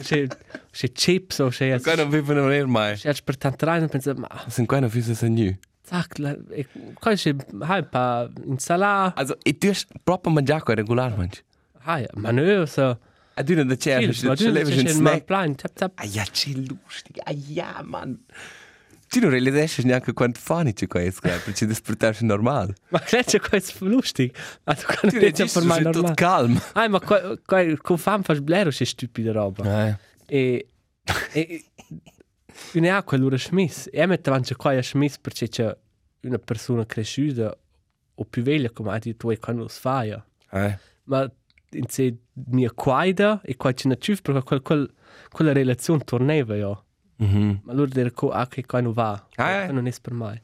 [0.00, 0.26] C'è
[0.70, 2.96] c'è chips o c'è Qua non vivono non mai.
[2.96, 5.54] c'è per tanto rein pensa ma Sind qua non füße sind new.
[5.84, 11.16] zac la e qua c'è hai pa insalata Also, ich tue proprio mangiare qua regular
[11.16, 11.40] mangi.
[11.84, 12.98] hai ma no so
[13.34, 15.30] A du Chill, c'è tu levi un c'è il snack.
[15.94, 17.18] Ah ja, c'è lustig.
[17.24, 18.18] Ah ja, man.
[19.12, 20.40] Ci non realizesci neanche quanto
[20.72, 22.74] c'è qua, perché ci despertasci normal.
[22.88, 26.58] ma c'è qua è lustig ma tu Tu nicht regisci per mai tutto calmo.
[26.72, 29.96] hai ma qua qua con fam fas blero c'è stupida roba Eh.
[30.26, 30.66] e
[31.32, 31.64] e
[32.80, 35.76] ne ha quell'ora smiss e mette avanti qua è smiss perché c'è
[36.22, 37.54] una persona cresciuta
[38.14, 40.10] o più veglia come ha detto tu e quando lo fai
[40.52, 40.78] Eh.
[41.04, 41.30] ma
[41.72, 42.16] in se
[42.48, 44.90] mia quaida e qua c'è una ciuf perché quel, quel,
[45.30, 46.84] quella relazione tornava io
[47.16, 47.60] Mhm.
[47.64, 49.72] ma allora dire che ah, che qua non va Ah, eh.
[49.72, 50.40] Non è per mai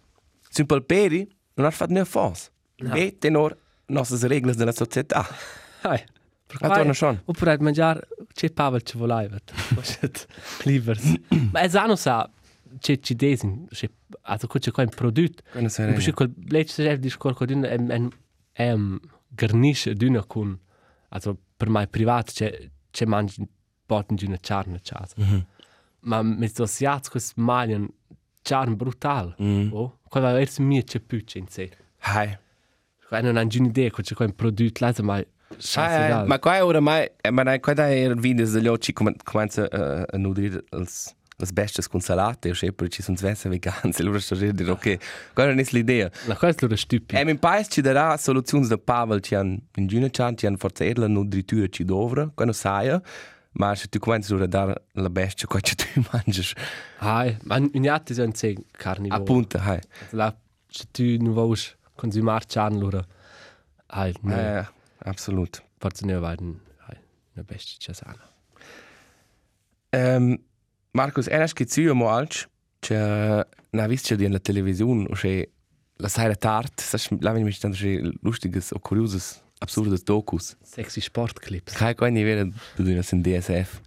[0.51, 2.51] Sunt pel peri, non har fatto niente fos.
[2.77, 2.95] No.
[2.95, 5.27] E tenor nostre regole della società.
[6.49, 7.21] perché Ma torna schon.
[7.27, 9.37] oppure mangiare c'è pavel ci voleva
[10.65, 11.15] livers
[11.53, 12.29] ma è sano sa
[12.79, 13.89] c'è ci desin c'è
[14.23, 17.65] also c'è qua un prodotto Quando sei Un bisschen quel letzte Chef discorso con un
[17.91, 18.11] un
[18.57, 20.59] un garnish d'una con
[21.11, 23.47] also per mai privat c'è c'è mangi
[23.85, 25.15] porten di una charne casa.
[26.09, 27.89] Ma mit so siats quest malian
[28.43, 29.35] charne brutal.
[29.39, 29.73] Mm.
[29.73, 31.71] Oh, qua va ers c'è più c'è in sé.
[32.01, 32.37] Hai.
[33.09, 35.27] Qua non hanno un'idea che c'è qua un prodotto là mai.
[35.75, 36.27] Hai.
[36.27, 40.17] Ma qua ora mai, ma dai, qua dai er videos degli occhi comincia a, a
[40.17, 44.19] nutrir als las bestes con salate, o se per ci sono svesse vegans, e loro
[44.19, 46.11] sto a dire, ok, qua non è l'idea.
[46.27, 47.21] La cosa è loro stupida.
[47.21, 50.57] E min paese ci darà soluzioni da Pavel, ci hanno in giuna chan, ci hanno
[50.57, 53.01] forse er la nutritura ci dovra, quando sai,
[53.53, 56.43] ma se tu cominci a dare la bestia, ci tu mangi,
[56.99, 59.21] Hai, ma in jatti sono sé carnivoro.
[59.21, 59.81] appunto, hai.
[60.11, 61.59] La se tu non vuoi
[61.95, 63.07] consumare charne loro.
[63.87, 64.37] Hai, no.
[64.37, 64.67] Eh,
[64.99, 65.63] absolut.
[65.79, 66.67] Forse ne va un
[67.39, 68.29] una bestia c'è sana.
[69.91, 70.37] Um,
[70.93, 72.49] Markus, eras che zio mo alch,
[72.81, 75.53] che na vist che in la televisione, o che
[75.97, 80.57] la sera tard, sas la wenn mich dann che lustiges o kurioses absurdes dokus.
[80.63, 81.75] Sexy Sportclips.
[81.75, 82.45] Kai kai ni vera
[82.77, 83.81] du in in DSF.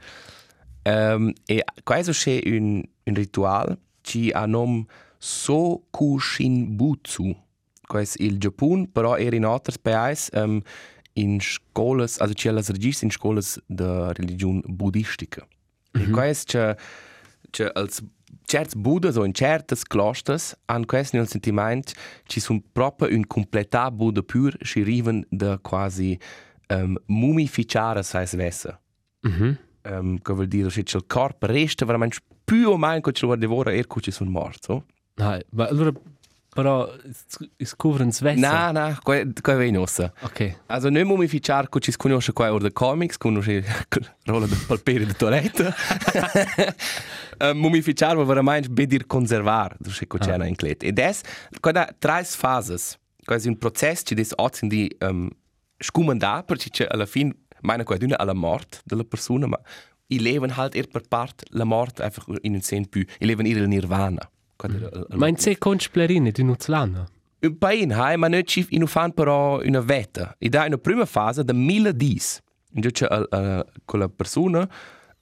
[0.86, 4.86] Um, e kai so che un un ritual ci a nom
[5.20, 7.36] Sokushinbutsu.
[7.88, 10.62] Kai es il Japon, però era in alters paesi um,
[11.14, 15.48] in scolas, also ci las regis in scolas de religion buddhistica.
[15.94, 16.20] Mm -hmm.
[16.20, 16.76] E
[17.52, 18.02] che als
[18.46, 21.94] certs Buddhas o in certas closters han quais nel sentiment
[22.28, 26.20] ci sun proprio un completà Buddha pur ci riven de quasi
[26.70, 28.80] um, mumificare sais vessa.
[29.22, 29.58] Mhm.
[29.84, 33.36] Um, che vuol dire che il corpo resta veramente più o meno che ci lo
[33.36, 34.86] devora er che ci sono morto.
[35.15, 35.91] Hai, ma allora
[36.54, 36.90] però
[37.64, 38.40] scopren svessa.
[38.40, 40.12] Na, na, qua qua vei nossa.
[40.22, 40.58] Ok.
[40.68, 43.64] Also non mumificar che ci conosce qua or de comics, conosce
[44.26, 45.74] rola de palpere de toilette.
[47.40, 50.46] uh, mumificar va veramente bedir conservar, du che c'è Ah.
[50.46, 50.84] in clet.
[50.84, 51.22] E des,
[51.60, 55.30] qua da tre fases, quasi un processo ci des ozzin di um,
[55.78, 59.60] scumandà, perché c'è alla fin meine qua d'una alla mort della persona, ma
[60.08, 63.46] i leven halt er per part la mort einfach in un sen più, i leven
[63.46, 64.30] ir il nirvana.
[64.67, 65.36] Da- al- al- Ma in
[66.32, 67.08] di Nuzlana.
[67.39, 70.36] Un pain hai, ma noi ci in fan però una vetta.
[70.38, 72.39] E da una prima fase da 1010.
[72.74, 74.69] Invece uh, uh, con la persona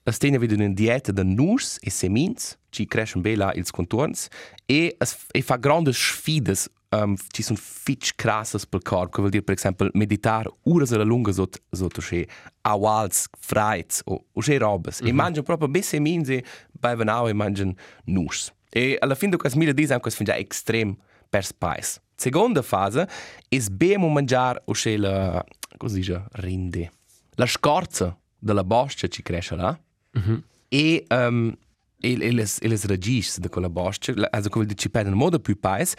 [0.04, 4.28] la stena vede una dieta da nus e semins, ci crescono bene ils contorns
[4.66, 6.54] e, es, e fa grandi sfide
[6.90, 11.04] um, ci sono fitch crasses per corpo, che vuol dire per esempio meditare ore alla
[11.04, 12.28] lunga sotto sotto che
[12.62, 15.02] awals, freiz o, o che robes.
[15.02, 15.10] Mm -hmm.
[15.10, 17.74] E mangiano proprio bene semins e bevono e mangiano
[18.06, 18.52] nus.
[18.70, 20.96] E alla fine di questo 1010 anche si già estrem
[21.28, 22.02] per spice.
[22.16, 23.08] Seconda fase
[23.48, 25.44] è bene mangiare o che la,
[25.78, 26.92] cosa dice, rinde.
[27.36, 29.80] La scorza della boscia ci cresce là.
[30.18, 30.42] Mm -hmm.
[30.70, 31.56] E, um,
[32.00, 35.60] e, e, le, e le ragis di quella boscia, also come ci perdono modo più
[35.60, 35.94] pais,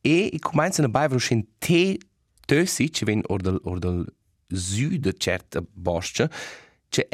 [0.00, 1.96] e, e cominciano a bere un tè
[2.46, 4.04] tössi, ci viene or del, or del
[4.48, 6.28] sud certa boscia,
[6.88, 7.06] ci,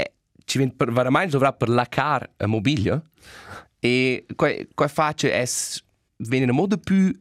[0.45, 3.03] ci viene per, veramente dovrà per laccar a mobilia,
[3.87, 5.83] e quai face es
[6.19, 7.13] viene in modo più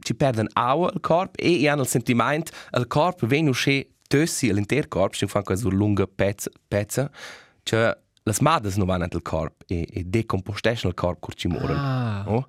[0.00, 4.88] ci perdono aua il corpo e hanno il sentimento il corpo viene uscire tössi all'intero
[4.88, 7.10] corpo ci fanno questa lunga pezza pezza
[7.62, 11.74] cioè le madres non vanno nel corpo e, e decompostiscono il corpo che ci muore
[11.74, 12.24] Ah.
[12.26, 12.46] oh?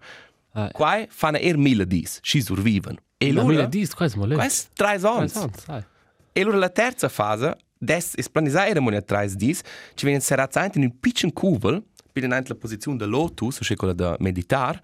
[0.54, 0.70] Ah.
[0.72, 4.36] qua fanno er mille dis ci survivono e Ma allora mira dis, quasi mo le.
[4.36, 5.84] questi tre anni sai.
[6.32, 9.62] e allora la terza fase, des is planisare era monia trais dis,
[9.94, 13.94] ci viene serrazzant in un piccin cuvel, per in la posizione da lotus, o quella
[13.94, 14.80] da meditar,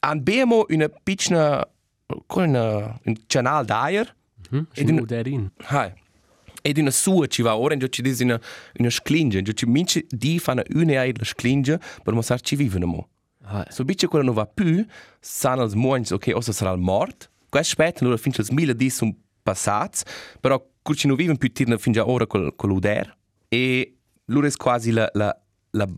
[0.00, 1.66] abbiamo una piccina,
[2.26, 4.14] con una, un canal d'aer,
[4.50, 4.66] Mhm.
[4.74, 5.50] E di- Schnu derin.
[5.68, 5.92] hai,
[6.60, 8.38] ed una sua ci va ora, ci dis una,
[8.78, 13.08] una sclinge, ci mince di fanno una e la sclinge per mostrare ci vivono mo.
[13.44, 14.84] Ah, So bice quello non va più,
[15.20, 17.30] sanno els moins, ok, ossa sarà mort.
[17.48, 20.04] Questo aspetta, allora finché els mille di sono passati,
[20.40, 23.16] però curci non vivono più tirano fin già ora col, con l'uder.
[23.48, 23.96] E
[24.26, 25.34] loro è quasi la, la,
[25.70, 25.88] la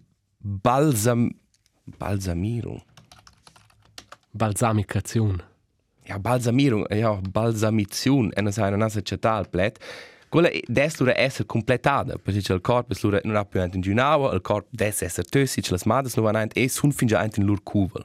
[0.44, 1.30] balsam...
[1.98, 2.84] balsamiro.
[4.30, 5.52] balsamicazione.
[6.06, 7.18] Ja, balsamiro, ja,
[8.36, 9.82] una sai, una nasa cetal plet.
[10.28, 14.32] Quella des lura essere completata, perché c'è il corpo, lura non ha più in giunava,
[14.34, 17.44] il corpo des essere tössi, c'è le smades non vanno e sun fin già in
[17.44, 18.04] lur cuvel.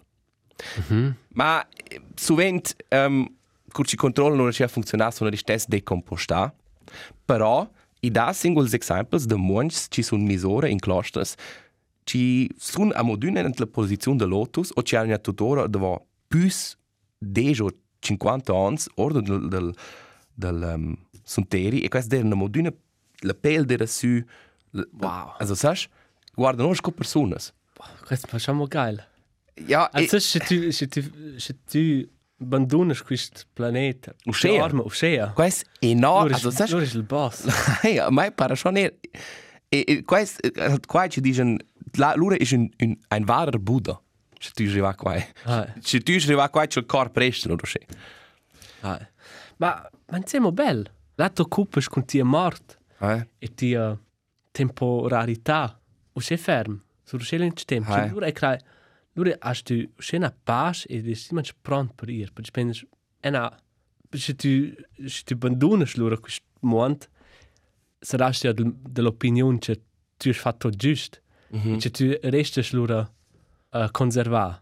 [1.34, 3.28] Ma eh, sovent um,
[3.72, 6.54] curci controllo non riesce a funzionare sono di stess decompostà,
[7.26, 7.70] però
[8.02, 11.36] i da singoli examples de monks ci sono misure in clusters
[12.10, 16.48] ci sono a modune nella posizione de lotus o ci hanno tuttora dove più
[17.20, 17.56] di
[18.00, 19.76] 50 anni ordine del, del,
[20.34, 22.76] del um, sunteri e questa è una modune
[23.20, 24.24] la pelle della su
[24.72, 25.34] Wow.
[25.40, 25.78] also sai
[26.36, 27.36] guarda non sco persone
[28.06, 29.04] Questo facciamo geil.
[29.68, 31.02] ja e, Also, se tu, se tu,
[31.38, 32.08] se tu
[32.40, 34.64] abbandonas questo pianeta, Uscea.
[34.64, 35.32] arma, uscea.
[35.34, 37.46] questo è enorme Loro also sai è il boss.
[37.94, 38.56] ja, ma pare
[39.70, 39.86] schon eher.
[39.88, 40.38] E, e quais,
[40.88, 41.58] quai ci dicono,
[41.98, 44.02] la, lura è un, un, un vero Buddha.
[44.40, 45.16] Se tu arriva qua.
[45.46, 47.86] Ah, Se tu arriva qua, c'è il corpo resto, non lo sai.
[48.82, 49.10] ah.
[49.58, 50.90] Ma, ma insieme bello.
[51.16, 53.28] Là tu occupas con tia morte Eh?
[53.40, 54.00] e tia
[54.52, 55.78] temporalità.
[56.14, 56.80] O sei fermo.
[57.04, 57.92] Sul scelente tempo.
[57.92, 58.06] Ah.
[58.06, 58.58] Lura è crai.
[59.14, 62.32] Lura hast tu scena pace e si mangi pronto per ir.
[62.32, 62.88] Perché pensi,
[63.20, 63.52] e na,
[64.12, 64.74] se tu,
[65.06, 67.06] se tu abbandonas lura questo mondo,
[68.00, 69.82] sarai ja dell'opinione che
[70.18, 71.20] tu hai fatto giusto.
[71.52, 71.80] Mhm.
[71.82, 74.62] Če tu reščeš lura uh, konzerva,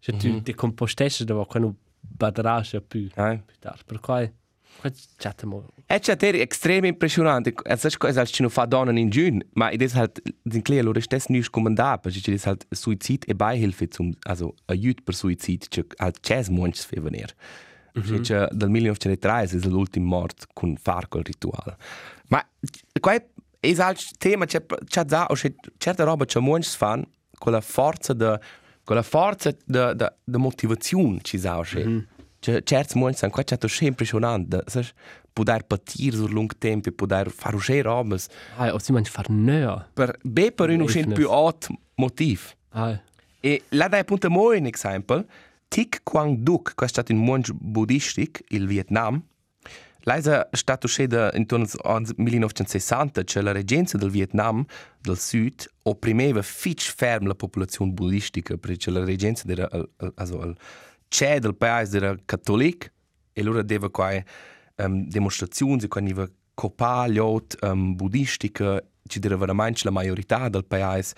[0.00, 0.42] če tu mm -hmm.
[0.42, 3.42] ti komposteš, da quando badaraš a più Eh?
[3.46, 3.82] più tardi.
[3.86, 4.32] Per cui,
[4.80, 5.64] qua chatamo.
[5.86, 7.54] E c'è te estrem impressionante.
[7.64, 10.84] E sai cosa ci non fa donna in giun, ma ed è halt sind klar,
[10.84, 15.68] lura stess nicht komandar, perché c'è halt Suizid e Beihilfe zum also aiut per Suizid,
[15.68, 17.34] c'è halt chess monch für venir.
[17.94, 18.20] Mhm.
[18.20, 21.76] C'è dal 1903 è l'ultimo mort con far quel rituale.
[22.28, 22.46] Ma
[23.00, 27.04] qua è halt tema c'è c'è da o c'è certa roba c'è monch fan
[27.38, 28.38] con la forza de
[28.84, 31.84] con la forza de de de motivazione ci sa c'è.
[32.40, 34.86] C'è certi monch san qua c'è to impressionante, sai
[35.32, 38.26] poder patir sur lung tempo, poder fare uscire robes.
[38.56, 39.88] Ah, o si mangi far nöa.
[39.94, 41.14] Per be per un Reifnes.
[41.14, 42.54] più alt motiv.
[42.70, 43.00] Ah,
[43.40, 45.24] E là dai appunto mo un esempio,
[45.68, 49.22] Thich Quang Duc, questo è stato un monge buddhistico, il Vietnam,
[50.08, 54.64] Lei è stato uscita intorno al 1960, cioè la reggenza del Vietnam
[55.02, 60.42] del Sud opprimeva fitch ferm la popolazione buddhistica, perché la reggenza era il, il, also,
[60.44, 60.56] il
[61.08, 62.86] c'è del paese era cattolico
[63.34, 64.10] e allora deve qua
[64.76, 71.14] um, dimostrazioni, qua niva copaliot um, buddhistica, ci deve veramente la maggiorità del paese.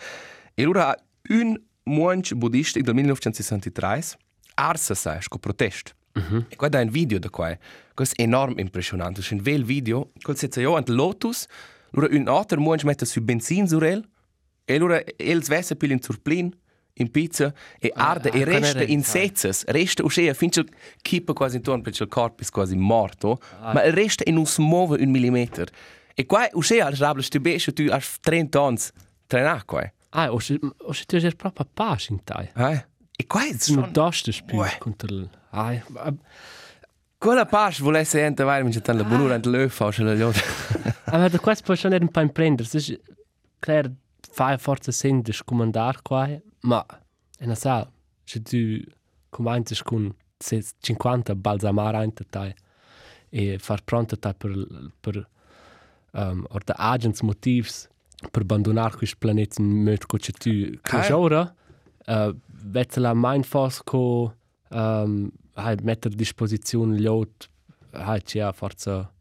[0.53, 0.97] E allora
[1.29, 4.03] un monge buddhistico del 1963
[4.55, 5.95] arsa sai, sco protest.
[6.13, 6.47] Mhm.
[6.49, 7.57] E guarda un video da qua.
[7.95, 9.21] Questo è enorme impressionante.
[9.21, 10.13] C'è un bel video.
[10.21, 11.47] Quel sezza io ant Lotus.
[11.93, 14.07] Allora un altro monge mette su benzin su el.
[14.65, 16.55] E allora el svesse pil in surplin
[16.95, 19.65] in pizza e arde ah, e resta in sezzas.
[19.67, 20.65] Resta uscea finché
[21.01, 23.41] kippa quasi intorno perché il corpo è quasi morto.
[23.61, 25.67] Ma il resta e non si muove un millimetro.
[26.15, 28.79] E qua uscea al rablo stubesce tu hai 30 anni.
[29.27, 29.91] Trenà qua.
[30.11, 32.51] ah, o se, o se tu sei proprio a pace in tai.
[32.57, 32.87] Eh?
[33.17, 35.31] E qua è Non dostes più contro il...
[35.51, 36.15] Ah, ah,
[37.19, 40.41] Quella pace volesse ente vai mi c'è la bonura ante l'öfa o ce la liota.
[41.05, 42.67] ah, ma da questo puoi schon un po' imprendere.
[42.67, 43.01] Se è
[43.59, 43.93] chiaro,
[44.33, 46.27] fai forza sen di scomandare qua,
[46.61, 46.87] ma
[47.37, 47.87] è una sa,
[48.25, 48.81] se tu
[49.29, 52.55] cominci con 50 balsamare in tai
[53.29, 54.67] e far pronto tai per,
[55.01, 55.29] per
[56.13, 57.87] um, or da agents motivs
[58.31, 61.17] per abbandonare questo pianeta in modo che tu Ah.
[61.17, 61.55] ora
[62.07, 62.35] uh,
[62.65, 64.35] vete la mein fos co
[64.71, 67.49] um, hai mettere a disposizione gli ot
[67.93, 69.13] hai c'è forza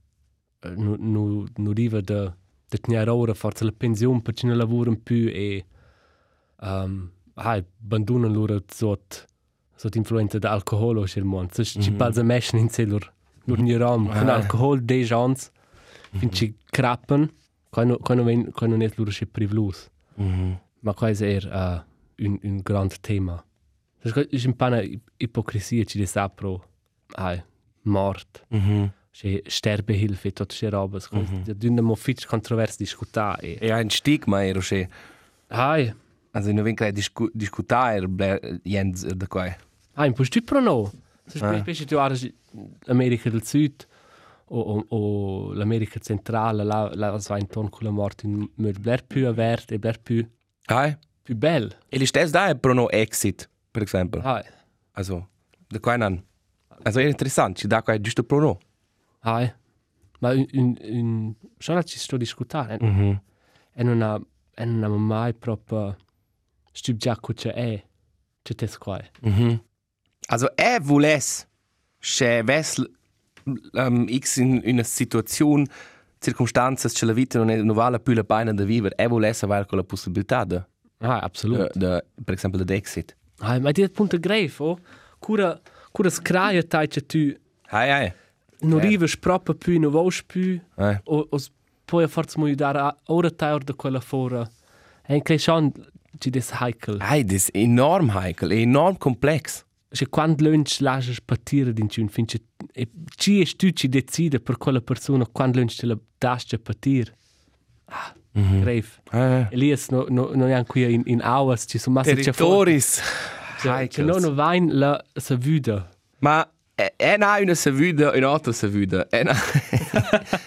[0.61, 2.34] eh, nu nu nu riva de
[2.69, 5.65] de tenere ora forza la pensione perché non lavorano più e
[6.61, 9.17] um, hai abbandonano loro sotto
[9.75, 13.11] sotto influenza da alcol o c'è il mondo se ci balza mesh in loro
[13.45, 14.36] loro ni ram con Ah.
[14.36, 15.51] alcol dei gens
[16.11, 17.32] fin ci crappen
[17.69, 19.89] quando quando ven quando è loro c'è privlus.
[20.82, 23.43] Ma questo è uh, un, un grande tema.
[24.02, 24.82] Das ist ein paar
[25.20, 26.64] Hypocrisie, ci sa pro
[27.16, 27.43] ai
[27.84, 28.45] mort,
[29.12, 31.00] c'è sterbehilfe, tutto c'è roba.
[31.43, 33.58] Da dunne mo fitch kontrovers discutare.
[33.58, 34.88] E ein stigma ero che
[35.47, 35.93] Ai,
[36.32, 38.08] also non venga discu discutare
[38.64, 39.54] jens da qua.
[39.95, 40.91] ai, puoi tu pro no.
[41.41, 41.60] Ah.
[41.60, 42.28] specie tu ares
[42.88, 43.86] America del Sud
[44.45, 49.28] o, o, o l'America centrale, là, là es va intorno con la morte bler più
[49.28, 49.34] e
[49.78, 50.26] bler più,
[50.66, 50.97] Hai?
[51.22, 51.76] più bel.
[51.89, 53.47] E li stess da è pro no exit,
[53.86, 54.21] per esempio.
[54.21, 54.43] Hai,
[54.91, 55.30] Also,
[55.67, 56.23] da qua non.
[56.84, 58.57] Also, è interessante, ci da qua giusto pro no.
[59.21, 59.51] hai.
[60.19, 63.21] Ma un, un, un, schon ci sto discutando, e, Mhm.
[63.73, 64.19] e non ha,
[64.55, 65.95] e non ha mai proprio
[66.73, 67.82] già cosa è,
[68.41, 68.99] c'è te qua.
[69.21, 69.63] Mhm.
[70.27, 71.47] Also, er vules,
[71.99, 72.82] se ves
[73.73, 75.65] um, x in una situazione,
[76.19, 79.43] circostanze, che la vita non, è, non vale più la pena di vivere, er vules
[79.43, 80.57] avere quella possibilità de,
[81.01, 81.77] Ah, de, absolut.
[81.77, 82.65] de, per esempio, di
[83.39, 84.79] Ah, ma di punto grave, oh,
[85.19, 85.59] cura,
[85.91, 87.33] cura scraia tai che tu
[87.69, 88.13] Hai, hai.
[88.61, 90.97] non arrivas proprio più, non vuoi più, hai.
[91.05, 91.37] o, o
[91.85, 94.47] poi a forza mi aiutare ora tai da quella fora.
[95.07, 95.75] E in crescent
[96.19, 96.99] ci des heikel.
[97.01, 99.63] Hai, das ist enorm heikel, enorm komplex.
[99.91, 102.41] Se quando lunch lascias partire din ciun fin che
[102.73, 107.15] e ci es tu ci decide per quella persona quando lunch te la dasce partire.
[107.85, 108.88] Ah, grave.
[109.11, 112.80] Hai, Elias no no no è qui in in hours ci sono massa c'è fuori.
[112.80, 113.01] Territoris.
[113.89, 115.89] Che non no vain la sa vida.
[116.19, 116.47] Ma
[116.97, 119.05] en ha una savuda, un altra savuda.
[119.11, 119.17] Ha,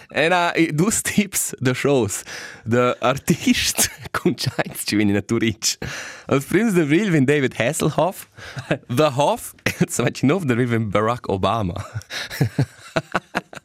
[0.09, 2.23] en ha i- dus tips de shows.
[2.65, 5.77] De artist con Giants ci viene a Turic.
[6.25, 8.27] Als prins de Vril vin David Hasselhoff.
[8.95, 9.53] The Hoff,
[9.97, 11.75] wat je nog, de vin Barack Obama.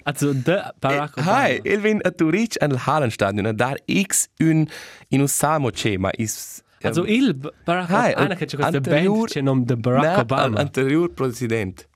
[0.09, 1.33] Also de Barack Obama.
[1.33, 3.47] Hai, il vin a Turic an il Hallenstadion.
[3.47, 4.67] Und da x un
[5.11, 6.63] in un samo ce, ma is...
[6.83, 10.61] Also il Barack Obama, che c'è questa band c'è nome de Barack Na, Obama.
[10.61, 11.87] Anterior president.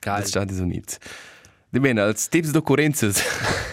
[0.00, 0.20] Geil.
[0.20, 0.98] Des Stati Units.
[1.70, 3.22] Di bene, als tips d'occurrences.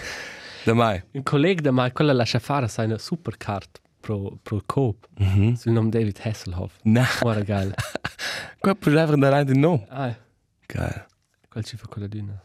[0.66, 1.02] da mai.
[1.14, 5.08] Un collega da mai, quella lascia fare seine Supercard pro, pro Coop.
[5.18, 5.56] Mhm.
[5.56, 6.74] Sul nome David Hasselhoff.
[6.84, 7.74] Na, Guarda geil.
[8.60, 9.86] qua puoi einfach da rein di no.
[9.90, 10.16] Ah,
[10.68, 11.06] Geil.
[11.50, 12.44] quel ci fa quella d'una.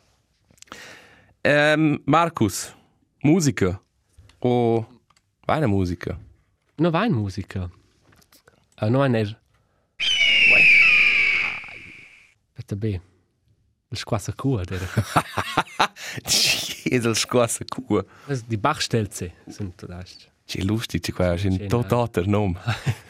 [1.44, 2.74] Ähm, Markus,
[3.22, 3.80] Musiker.
[4.40, 4.86] O
[5.46, 6.18] eine Musiker.
[6.78, 7.70] No va in musica.
[8.80, 9.38] Uh, no è er...
[12.56, 13.00] Aspetta beh.
[13.90, 14.80] Il squassa cua, der.
[16.84, 18.04] Esel scossa cua.
[18.26, 20.02] Das die Bachstelze sind da.
[20.46, 22.58] C'è lustig, c'è qua, c'è un Schön, totater nom.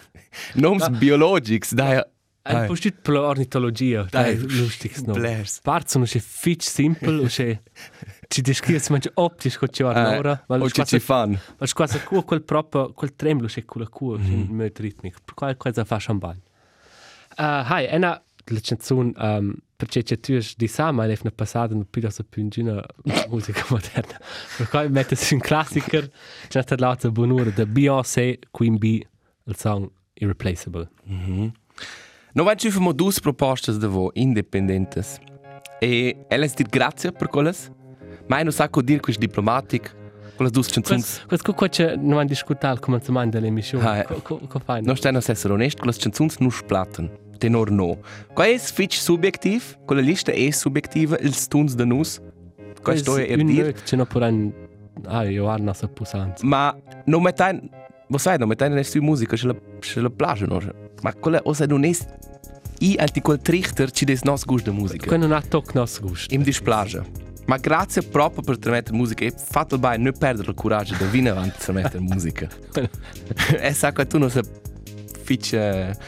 [0.55, 2.07] Noms biologics, da
[2.45, 4.03] Ein postit per l'ornitologia.
[4.11, 5.12] Dai, Dai, lustig no.
[5.12, 5.61] blers.
[5.62, 7.62] Part sono che fitch simple o che
[8.33, 9.87] ci descrives manche optisch co ci Eh,
[10.18, 11.39] ora, ma o il ci fan.
[11.59, 14.33] ma squassa cua quel proprio quel tremolo che quella cua Mhm.
[14.33, 15.16] in mod ritmic.
[15.24, 16.41] Per qual cosa fa champagne.
[17.37, 21.85] Uh, hai, ena la canzone um, perché c'è tu di sama è una passata un
[21.89, 22.85] più da più in una
[23.28, 24.18] musica moderna.
[24.57, 26.09] Per quale mettersi un classiker,
[26.49, 29.07] c'è stata l'altra buonura da Beyoncé, Queen Bee,
[29.45, 30.89] il song Irreplaceable.
[32.35, 35.18] No vai ci famo dus propostas de vo independentes.
[35.80, 37.70] E elles dir grazie per quelles.
[38.33, 39.95] Mai no sacco dir quis diplomatic.
[40.37, 41.24] Quelles dus canzuns.
[41.28, 43.87] Questo qua c'è non hanno discutato al cominciamento dell'emissione.
[43.87, 44.22] Ah, eh.
[44.22, 44.83] Come fai?
[44.83, 47.11] No stai no essere onest, quelles canzuns nu splatten.
[47.37, 47.99] Tenor no.
[48.33, 52.20] Qua es fitch subjektiv, quella lista è subjektiva, ils tuns de nus.
[52.83, 53.74] Qua sto er dir.
[53.74, 54.51] c'è no per un...
[55.05, 56.47] Ah, io ho una sappusanza.
[56.47, 56.74] Ma
[57.05, 57.68] no metain,
[58.09, 60.59] vo sai, no metain ne stu musica, se la se la plage no.
[61.03, 62.07] Ma quella osa non es
[62.78, 65.07] i anti quel trichter ci des nos gust de musica.
[65.07, 66.33] Quello non ha tocco nostro gusto.
[66.33, 67.30] Im displage.
[67.47, 71.30] Ma grazie proprio per trasmettere musica e fatto bene non perdere il coraggio di venire
[71.30, 72.49] avanti a trasmettere musica.
[73.61, 74.43] e sa che tu non sei
[75.22, 75.99] fice...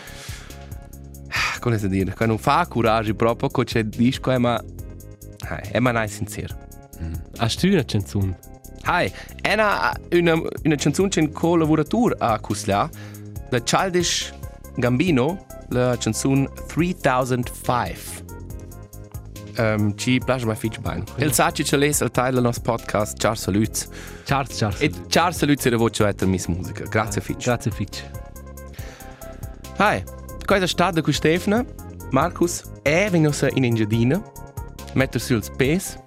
[1.61, 2.15] Come si dire?
[2.15, 4.61] Che non fa coraggio proprio, che c'è disco, eh, ma...
[4.61, 6.57] Eh, è ma non è sincero.
[7.39, 8.39] Hast du una canzone?
[8.83, 9.11] Hai,
[9.41, 12.89] è una, una, una canzone che in collaboratura a Cusla,
[13.49, 14.33] da Childish
[14.77, 18.24] Gambino, la canzone 3005.
[19.57, 21.05] Um, ci piace mai fitch bene.
[21.17, 23.17] Il sacci ce l'es al teil del nostro podcast.
[23.19, 23.89] Ciao saluts.
[24.25, 24.81] Charles, Charles.
[24.81, 26.85] E ciao saluts e la voce a Miss Musica.
[26.85, 27.45] Grazie fitch.
[27.45, 28.03] Grazie Fitch.
[29.77, 30.03] Hai,
[30.45, 31.65] cosa sta da con Stefano?
[32.11, 34.23] Markus, è venuto in Engiadina.
[34.95, 36.03] Mettere sul space.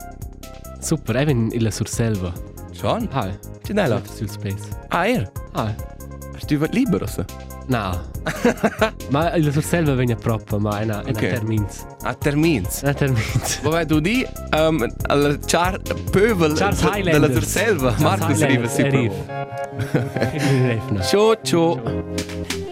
[0.80, 2.32] Super, even il surselva.
[2.72, 3.08] Schon?
[3.12, 3.30] Ah,
[3.64, 4.02] Ci dai là?
[4.06, 4.70] sul space.
[4.90, 5.30] Ah, er?
[5.54, 5.74] Ah,
[6.48, 7.06] du was libero?
[7.08, 7.26] so?
[7.68, 8.02] No.
[9.10, 11.20] ma il surselva viene proprio, ma è una, è una Ok.
[11.20, 11.86] termins.
[12.02, 12.82] A termins.
[12.82, 13.62] Una termins.
[13.62, 15.80] Vabbè, tu di um, al char
[16.98, 17.04] Highlanders.
[17.04, 17.28] della
[18.30, 18.98] Highlanders, sempre.
[18.98, 19.16] arriva.
[21.04, 22.66] Ciao, ciao.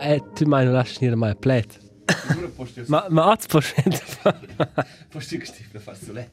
[0.00, 1.80] Eh, tu mai non lasci venire mai a plet.
[2.86, 4.02] Ma ma az poschent.
[5.10, 6.30] Posti che stifle far sole.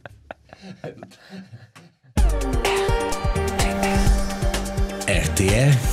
[5.07, 5.92] RTR.